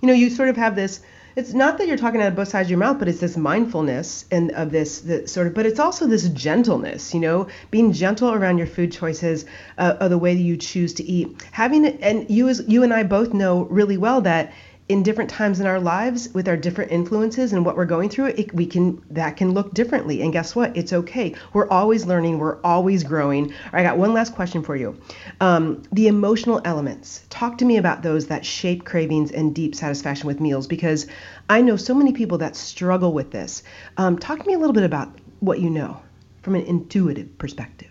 you 0.00 0.08
know, 0.08 0.14
you 0.14 0.30
sort 0.30 0.48
of 0.48 0.56
have 0.56 0.74
this. 0.74 1.00
It's 1.34 1.54
not 1.54 1.78
that 1.78 1.86
you're 1.86 1.96
talking 1.96 2.20
out 2.20 2.28
of 2.28 2.36
both 2.36 2.48
sides 2.48 2.66
of 2.66 2.70
your 2.70 2.78
mouth, 2.78 2.98
but 2.98 3.08
it's 3.08 3.20
this 3.20 3.38
mindfulness 3.38 4.26
and 4.30 4.50
of 4.52 4.70
this, 4.70 5.00
this 5.00 5.32
sort 5.32 5.46
of. 5.46 5.54
But 5.54 5.64
it's 5.64 5.80
also 5.80 6.06
this 6.06 6.28
gentleness, 6.28 7.14
you 7.14 7.20
know, 7.20 7.48
being 7.70 7.92
gentle 7.92 8.32
around 8.32 8.58
your 8.58 8.66
food 8.66 8.92
choices, 8.92 9.46
uh, 9.78 9.96
of 10.00 10.10
the 10.10 10.18
way 10.18 10.34
that 10.34 10.42
you 10.42 10.56
choose 10.56 10.94
to 10.94 11.04
eat. 11.04 11.42
Having 11.52 11.86
and 12.02 12.28
you 12.30 12.48
as 12.48 12.62
you 12.68 12.82
and 12.82 12.92
I 12.92 13.02
both 13.02 13.32
know 13.32 13.64
really 13.64 13.96
well 13.96 14.22
that 14.22 14.52
in 14.88 15.02
different 15.02 15.30
times 15.30 15.60
in 15.60 15.66
our 15.66 15.80
lives 15.80 16.28
with 16.34 16.48
our 16.48 16.56
different 16.56 16.90
influences 16.90 17.52
and 17.52 17.64
what 17.64 17.76
we're 17.76 17.84
going 17.84 18.08
through 18.08 18.26
it, 18.26 18.52
we 18.54 18.66
can 18.66 19.02
that 19.10 19.36
can 19.36 19.52
look 19.52 19.72
differently. 19.74 20.22
And 20.22 20.32
guess 20.32 20.54
what? 20.54 20.76
It's 20.76 20.92
okay. 20.92 21.34
We're 21.52 21.68
always 21.68 22.04
learning. 22.04 22.38
We're 22.38 22.60
always 22.62 23.04
growing. 23.04 23.54
I 23.72 23.82
got 23.82 23.96
one 23.96 24.12
last 24.12 24.34
question 24.34 24.62
for 24.62 24.76
you. 24.76 25.00
Um, 25.40 25.82
the 25.92 26.08
emotional 26.08 26.60
elements. 26.64 27.24
Talk 27.30 27.58
to 27.58 27.64
me 27.64 27.76
about 27.76 28.02
those 28.02 28.26
that 28.26 28.44
shape 28.44 28.84
cravings 28.84 29.30
and 29.30 29.54
deep 29.54 29.74
satisfaction 29.74 30.26
with 30.26 30.40
meals 30.40 30.66
because 30.66 31.06
i 31.48 31.60
know 31.60 31.76
so 31.76 31.94
many 31.94 32.12
people 32.12 32.38
that 32.38 32.56
struggle 32.56 33.12
with 33.12 33.30
this. 33.30 33.62
Um, 33.96 34.18
talk 34.18 34.40
to 34.40 34.46
me 34.46 34.54
a 34.54 34.58
little 34.58 34.74
bit 34.74 34.84
about 34.84 35.16
what 35.40 35.60
you 35.60 35.70
know 35.70 36.02
from 36.42 36.54
an 36.54 36.62
intuitive 36.62 37.38
perspective. 37.38 37.88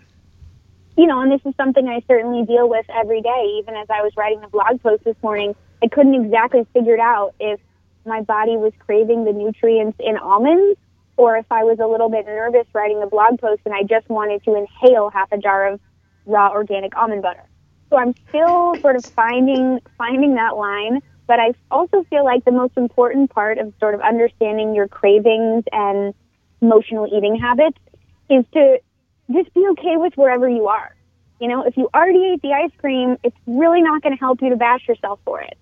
You 0.96 1.06
know, 1.06 1.20
and 1.20 1.32
this 1.32 1.40
is 1.46 1.54
something 1.56 1.88
I 1.88 2.02
certainly 2.06 2.44
deal 2.44 2.68
with 2.68 2.84
every 2.90 3.22
day. 3.22 3.56
Even 3.58 3.74
as 3.76 3.86
I 3.88 4.02
was 4.02 4.12
writing 4.16 4.40
the 4.40 4.48
blog 4.48 4.82
post 4.82 5.04
this 5.04 5.16
morning, 5.22 5.54
I 5.82 5.88
couldn't 5.88 6.14
exactly 6.14 6.66
figure 6.72 7.00
out 7.00 7.34
if 7.40 7.60
my 8.06 8.20
body 8.20 8.56
was 8.56 8.72
craving 8.78 9.24
the 9.24 9.32
nutrients 9.32 9.98
in 10.00 10.16
almonds 10.16 10.78
or 11.16 11.36
if 11.36 11.46
I 11.50 11.64
was 11.64 11.78
a 11.80 11.86
little 11.86 12.08
bit 12.08 12.26
nervous 12.26 12.66
writing 12.72 13.00
the 13.00 13.06
blog 13.06 13.40
post 13.40 13.62
and 13.64 13.74
I 13.74 13.82
just 13.82 14.08
wanted 14.08 14.44
to 14.44 14.54
inhale 14.54 15.10
half 15.10 15.30
a 15.32 15.38
jar 15.38 15.72
of 15.72 15.80
raw 16.26 16.50
organic 16.50 16.96
almond 16.96 17.22
butter. 17.22 17.44
So 17.90 17.96
I'm 17.96 18.14
still 18.28 18.76
sort 18.80 18.96
of 18.96 19.04
finding 19.04 19.80
finding 19.98 20.34
that 20.36 20.56
line, 20.56 21.02
but 21.26 21.38
I 21.38 21.52
also 21.70 22.04
feel 22.08 22.24
like 22.24 22.44
the 22.44 22.52
most 22.52 22.76
important 22.76 23.30
part 23.30 23.58
of 23.58 23.72
sort 23.80 23.94
of 23.94 24.00
understanding 24.00 24.74
your 24.74 24.88
cravings 24.88 25.64
and 25.72 26.14
emotional 26.60 27.06
eating 27.06 27.36
habits 27.36 27.78
is 28.30 28.44
to 28.54 28.78
just 29.32 29.52
be 29.52 29.66
okay 29.72 29.96
with 29.96 30.14
wherever 30.14 30.48
you 30.48 30.68
are. 30.68 30.94
You 31.40 31.48
know, 31.48 31.64
if 31.64 31.76
you 31.76 31.88
already 31.92 32.32
ate 32.32 32.42
the 32.42 32.52
ice 32.52 32.70
cream, 32.78 33.18
it's 33.24 33.36
really 33.46 33.82
not 33.82 34.00
going 34.02 34.16
to 34.16 34.20
help 34.20 34.40
you 34.40 34.50
to 34.50 34.56
bash 34.56 34.86
yourself 34.86 35.18
for 35.24 35.40
it. 35.40 35.58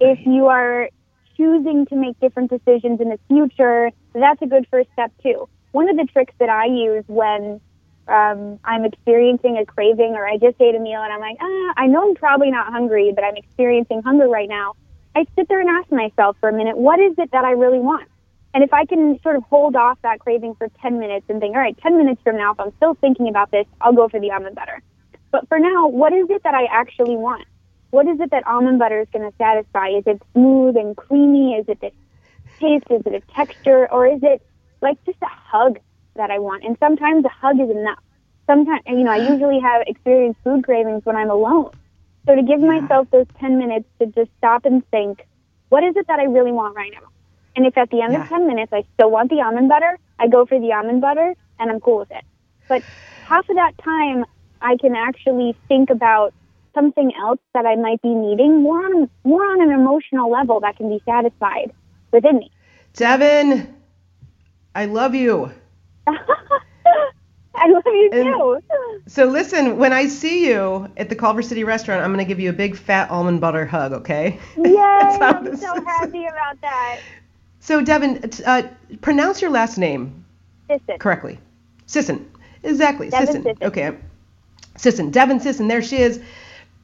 If 0.00 0.18
you 0.26 0.46
are 0.46 0.88
choosing 1.36 1.86
to 1.86 1.96
make 1.96 2.18
different 2.20 2.50
decisions 2.50 3.00
in 3.00 3.08
the 3.10 3.18
future, 3.28 3.90
that's 4.14 4.40
a 4.42 4.46
good 4.46 4.66
first 4.70 4.88
step 4.92 5.12
too. 5.22 5.48
One 5.72 5.88
of 5.88 5.96
the 5.96 6.04
tricks 6.04 6.34
that 6.38 6.48
I 6.48 6.66
use 6.66 7.04
when 7.06 7.60
um, 8.08 8.58
I'm 8.64 8.84
experiencing 8.84 9.56
a 9.56 9.64
craving 9.64 10.14
or 10.14 10.26
I 10.26 10.36
just 10.36 10.60
ate 10.60 10.74
a 10.74 10.80
meal 10.80 11.00
and 11.00 11.12
I'm 11.12 11.20
like, 11.20 11.36
ah, 11.40 11.74
I 11.76 11.86
know 11.86 12.08
I'm 12.08 12.14
probably 12.14 12.50
not 12.50 12.72
hungry, 12.72 13.12
but 13.14 13.24
I'm 13.24 13.36
experiencing 13.36 14.02
hunger 14.02 14.28
right 14.28 14.48
now. 14.48 14.74
I 15.14 15.26
sit 15.36 15.48
there 15.48 15.60
and 15.60 15.68
ask 15.68 15.90
myself 15.92 16.36
for 16.40 16.48
a 16.48 16.52
minute, 16.52 16.76
what 16.76 16.98
is 16.98 17.14
it 17.18 17.30
that 17.32 17.44
I 17.44 17.52
really 17.52 17.78
want? 17.78 18.08
And 18.52 18.64
if 18.64 18.72
I 18.72 18.84
can 18.84 19.20
sort 19.22 19.36
of 19.36 19.44
hold 19.44 19.76
off 19.76 19.98
that 20.02 20.18
craving 20.18 20.56
for 20.56 20.68
10 20.82 20.98
minutes 20.98 21.26
and 21.28 21.40
think, 21.40 21.54
all 21.54 21.60
right, 21.60 21.76
10 21.78 21.96
minutes 21.96 22.20
from 22.22 22.36
now, 22.36 22.52
if 22.52 22.60
I'm 22.60 22.72
still 22.76 22.94
thinking 22.94 23.28
about 23.28 23.50
this, 23.50 23.66
I'll 23.80 23.92
go 23.92 24.08
for 24.08 24.18
the 24.18 24.30
almond 24.32 24.56
butter. 24.56 24.82
But 25.30 25.48
for 25.48 25.58
now, 25.60 25.86
what 25.86 26.12
is 26.12 26.28
it 26.30 26.42
that 26.42 26.54
I 26.54 26.64
actually 26.64 27.16
want? 27.16 27.44
What 27.90 28.06
is 28.06 28.20
it 28.20 28.30
that 28.30 28.46
almond 28.46 28.78
butter 28.78 29.00
is 29.00 29.08
going 29.12 29.28
to 29.28 29.36
satisfy? 29.36 29.88
Is 29.88 30.04
it 30.06 30.22
smooth 30.32 30.76
and 30.76 30.96
creamy? 30.96 31.54
Is 31.54 31.68
it 31.68 31.80
the 31.80 31.90
taste? 32.60 32.86
Is 32.90 33.02
it 33.04 33.14
a 33.14 33.32
texture? 33.32 33.90
Or 33.90 34.06
is 34.06 34.20
it 34.22 34.42
like 34.80 35.02
just 35.04 35.18
a 35.22 35.26
hug 35.26 35.78
that 36.14 36.30
I 36.30 36.38
want? 36.38 36.64
And 36.64 36.76
sometimes 36.78 37.24
a 37.24 37.28
hug 37.28 37.58
is 37.60 37.70
enough. 37.70 38.02
Sometimes, 38.46 38.82
you 38.86 39.02
know, 39.02 39.12
I 39.12 39.28
usually 39.32 39.60
have 39.60 39.82
experienced 39.86 40.40
food 40.44 40.64
cravings 40.64 41.04
when 41.04 41.16
I'm 41.16 41.30
alone. 41.30 41.70
So 42.26 42.36
to 42.36 42.42
give 42.42 42.60
yeah. 42.60 42.80
myself 42.80 43.08
those 43.10 43.26
10 43.40 43.58
minutes 43.58 43.86
to 43.98 44.06
just 44.06 44.30
stop 44.38 44.64
and 44.64 44.88
think, 44.90 45.26
what 45.68 45.82
is 45.82 45.96
it 45.96 46.06
that 46.06 46.20
I 46.20 46.24
really 46.24 46.52
want 46.52 46.76
right 46.76 46.92
now? 46.92 47.08
And 47.56 47.66
if 47.66 47.76
at 47.76 47.90
the 47.90 48.02
end 48.02 48.12
yeah. 48.12 48.22
of 48.22 48.28
10 48.28 48.46
minutes 48.46 48.72
I 48.72 48.84
still 48.94 49.10
want 49.10 49.30
the 49.30 49.40
almond 49.40 49.68
butter, 49.68 49.98
I 50.18 50.28
go 50.28 50.46
for 50.46 50.60
the 50.60 50.72
almond 50.72 51.00
butter 51.00 51.34
and 51.58 51.70
I'm 51.70 51.80
cool 51.80 51.98
with 51.98 52.10
it. 52.10 52.24
But 52.68 52.82
half 53.24 53.48
of 53.48 53.56
that 53.56 53.76
time, 53.78 54.24
I 54.60 54.76
can 54.76 54.94
actually 54.94 55.56
think 55.66 55.90
about 55.90 56.34
something 56.74 57.12
else 57.14 57.40
that 57.54 57.66
I 57.66 57.76
might 57.76 58.02
be 58.02 58.14
needing 58.14 58.62
more 58.62 58.84
on 58.84 59.10
more 59.24 59.44
on 59.44 59.62
an 59.62 59.70
emotional 59.70 60.30
level 60.30 60.60
that 60.60 60.76
can 60.76 60.88
be 60.88 61.02
satisfied 61.04 61.72
within 62.12 62.38
me. 62.38 62.50
Devyn, 62.94 63.72
I 64.74 64.86
love 64.86 65.14
you. 65.14 65.52
I 66.06 67.68
love 67.68 67.82
you 67.84 68.10
and 68.12 68.24
too. 68.24 68.60
So 69.06 69.26
listen, 69.26 69.76
when 69.76 69.92
I 69.92 70.06
see 70.06 70.48
you 70.48 70.88
at 70.96 71.08
the 71.08 71.16
Culver 71.16 71.42
City 71.42 71.64
restaurant, 71.64 72.02
I'm 72.02 72.12
going 72.12 72.24
to 72.24 72.28
give 72.28 72.40
you 72.40 72.50
a 72.50 72.54
big 72.54 72.76
fat 72.76 73.10
almond 73.10 73.40
butter 73.40 73.66
hug, 73.66 73.92
okay? 73.92 74.38
Yay! 74.56 74.72
I'm 74.76 75.56
so 75.56 75.74
happy 75.84 76.24
about 76.26 76.60
that. 76.62 77.00
So, 77.60 77.84
Devyn, 77.84 78.42
uh, 78.46 78.68
pronounce 79.02 79.42
your 79.42 79.50
last 79.50 79.76
name 79.76 80.24
Sisson. 80.68 80.98
correctly. 80.98 81.38
Sisson. 81.86 82.30
Exactly. 82.62 83.10
Devyn 83.10 83.26
Sisson. 83.26 83.42
Sisson. 83.42 83.66
Okay. 83.66 83.96
Sisson. 84.76 85.12
Devyn 85.12 85.40
Sisson. 85.40 85.68
There 85.68 85.82
she 85.82 85.98
is. 85.98 86.20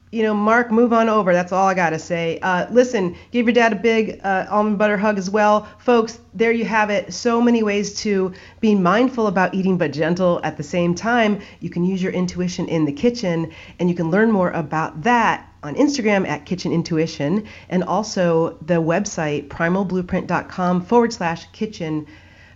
You 0.09 0.23
know, 0.23 0.33
Mark, 0.33 0.71
move 0.71 0.93
on 0.93 1.09
over. 1.09 1.33
That's 1.33 1.51
all 1.51 1.67
I 1.67 1.73
got 1.73 1.89
to 1.89 1.99
say. 1.99 2.39
Uh, 2.39 2.65
listen, 2.71 3.17
give 3.31 3.45
your 3.45 3.53
dad 3.53 3.73
a 3.73 3.75
big 3.75 4.21
uh, 4.23 4.45
almond 4.49 4.77
butter 4.77 4.95
hug 4.95 5.17
as 5.17 5.29
well. 5.29 5.67
Folks, 5.79 6.19
there 6.33 6.53
you 6.53 6.63
have 6.63 6.89
it. 6.89 7.13
So 7.13 7.41
many 7.41 7.61
ways 7.61 7.93
to 8.01 8.33
be 8.61 8.73
mindful 8.73 9.27
about 9.27 9.53
eating 9.53 9.77
but 9.77 9.91
gentle 9.91 10.39
at 10.45 10.55
the 10.55 10.63
same 10.63 10.95
time. 10.95 11.41
You 11.59 11.69
can 11.69 11.83
use 11.83 12.01
your 12.01 12.13
intuition 12.13 12.69
in 12.69 12.85
the 12.85 12.93
kitchen, 12.93 13.51
and 13.79 13.89
you 13.89 13.95
can 13.95 14.09
learn 14.09 14.31
more 14.31 14.49
about 14.51 15.03
that 15.03 15.51
on 15.61 15.75
Instagram 15.75 16.25
at 16.25 16.45
Kitchen 16.45 16.71
Intuition 16.71 17.45
and 17.67 17.83
also 17.83 18.57
the 18.61 18.75
website 18.75 19.49
primalblueprint.com 19.49 20.85
forward 20.85 21.11
slash 21.11 21.47
kitchen. 21.51 22.07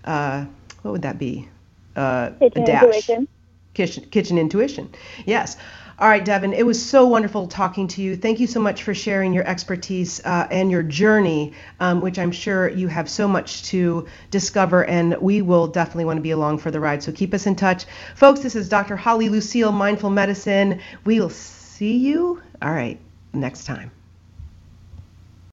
Uh, 0.06 0.46
what 0.84 0.92
would 0.92 1.02
that 1.02 1.20
be? 1.20 1.50
Uh, 1.98 2.30
kitchen 2.40 2.64
dash. 2.64 2.84
Intuition. 2.84 3.28
Kitchen, 3.74 4.06
kitchen 4.10 4.38
Intuition. 4.38 4.94
Yes. 5.26 5.58
All 6.02 6.08
right, 6.08 6.26
Devyn, 6.26 6.58
it 6.58 6.66
was 6.66 6.84
so 6.84 7.06
wonderful 7.06 7.46
talking 7.46 7.88
to 7.90 8.02
you. 8.02 8.16
Thank 8.16 8.40
you 8.40 8.48
so 8.48 8.60
much 8.60 8.82
for 8.82 8.92
sharing 8.92 9.34
your 9.34 9.48
expertise 9.48 10.20
uh, 10.26 10.48
and 10.50 10.72
your 10.72 10.82
journey, 10.82 11.54
um, 11.80 12.02
which 12.02 12.18
I'm 12.18 12.32
sure 12.32 12.68
you 12.70 12.88
have 12.88 13.08
so 13.08 13.28
much 13.28 13.62
to 13.66 14.08
discover, 14.32 14.84
and 14.84 15.16
we 15.22 15.44
will 15.44 15.68
definitely 15.68 16.06
want 16.06 16.18
to 16.18 16.24
be 16.24 16.32
along 16.32 16.58
for 16.58 16.72
the 16.72 16.80
ride. 16.80 17.04
So 17.04 17.12
keep 17.12 17.36
us 17.36 17.46
in 17.46 17.56
touch. 17.56 17.86
Folks, 18.16 18.40
this 18.40 18.56
is 18.56 18.68
Dr. 18.68 18.96
Holly 18.96 19.30
Lucille, 19.30 19.72
Mindful 19.72 20.10
Medicine. 20.10 20.82
We 21.06 21.20
will 21.20 21.30
see 21.30 21.98
you 21.98 22.42
all 22.64 22.72
right, 22.72 23.00
next 23.32 23.66
time. 23.66 23.92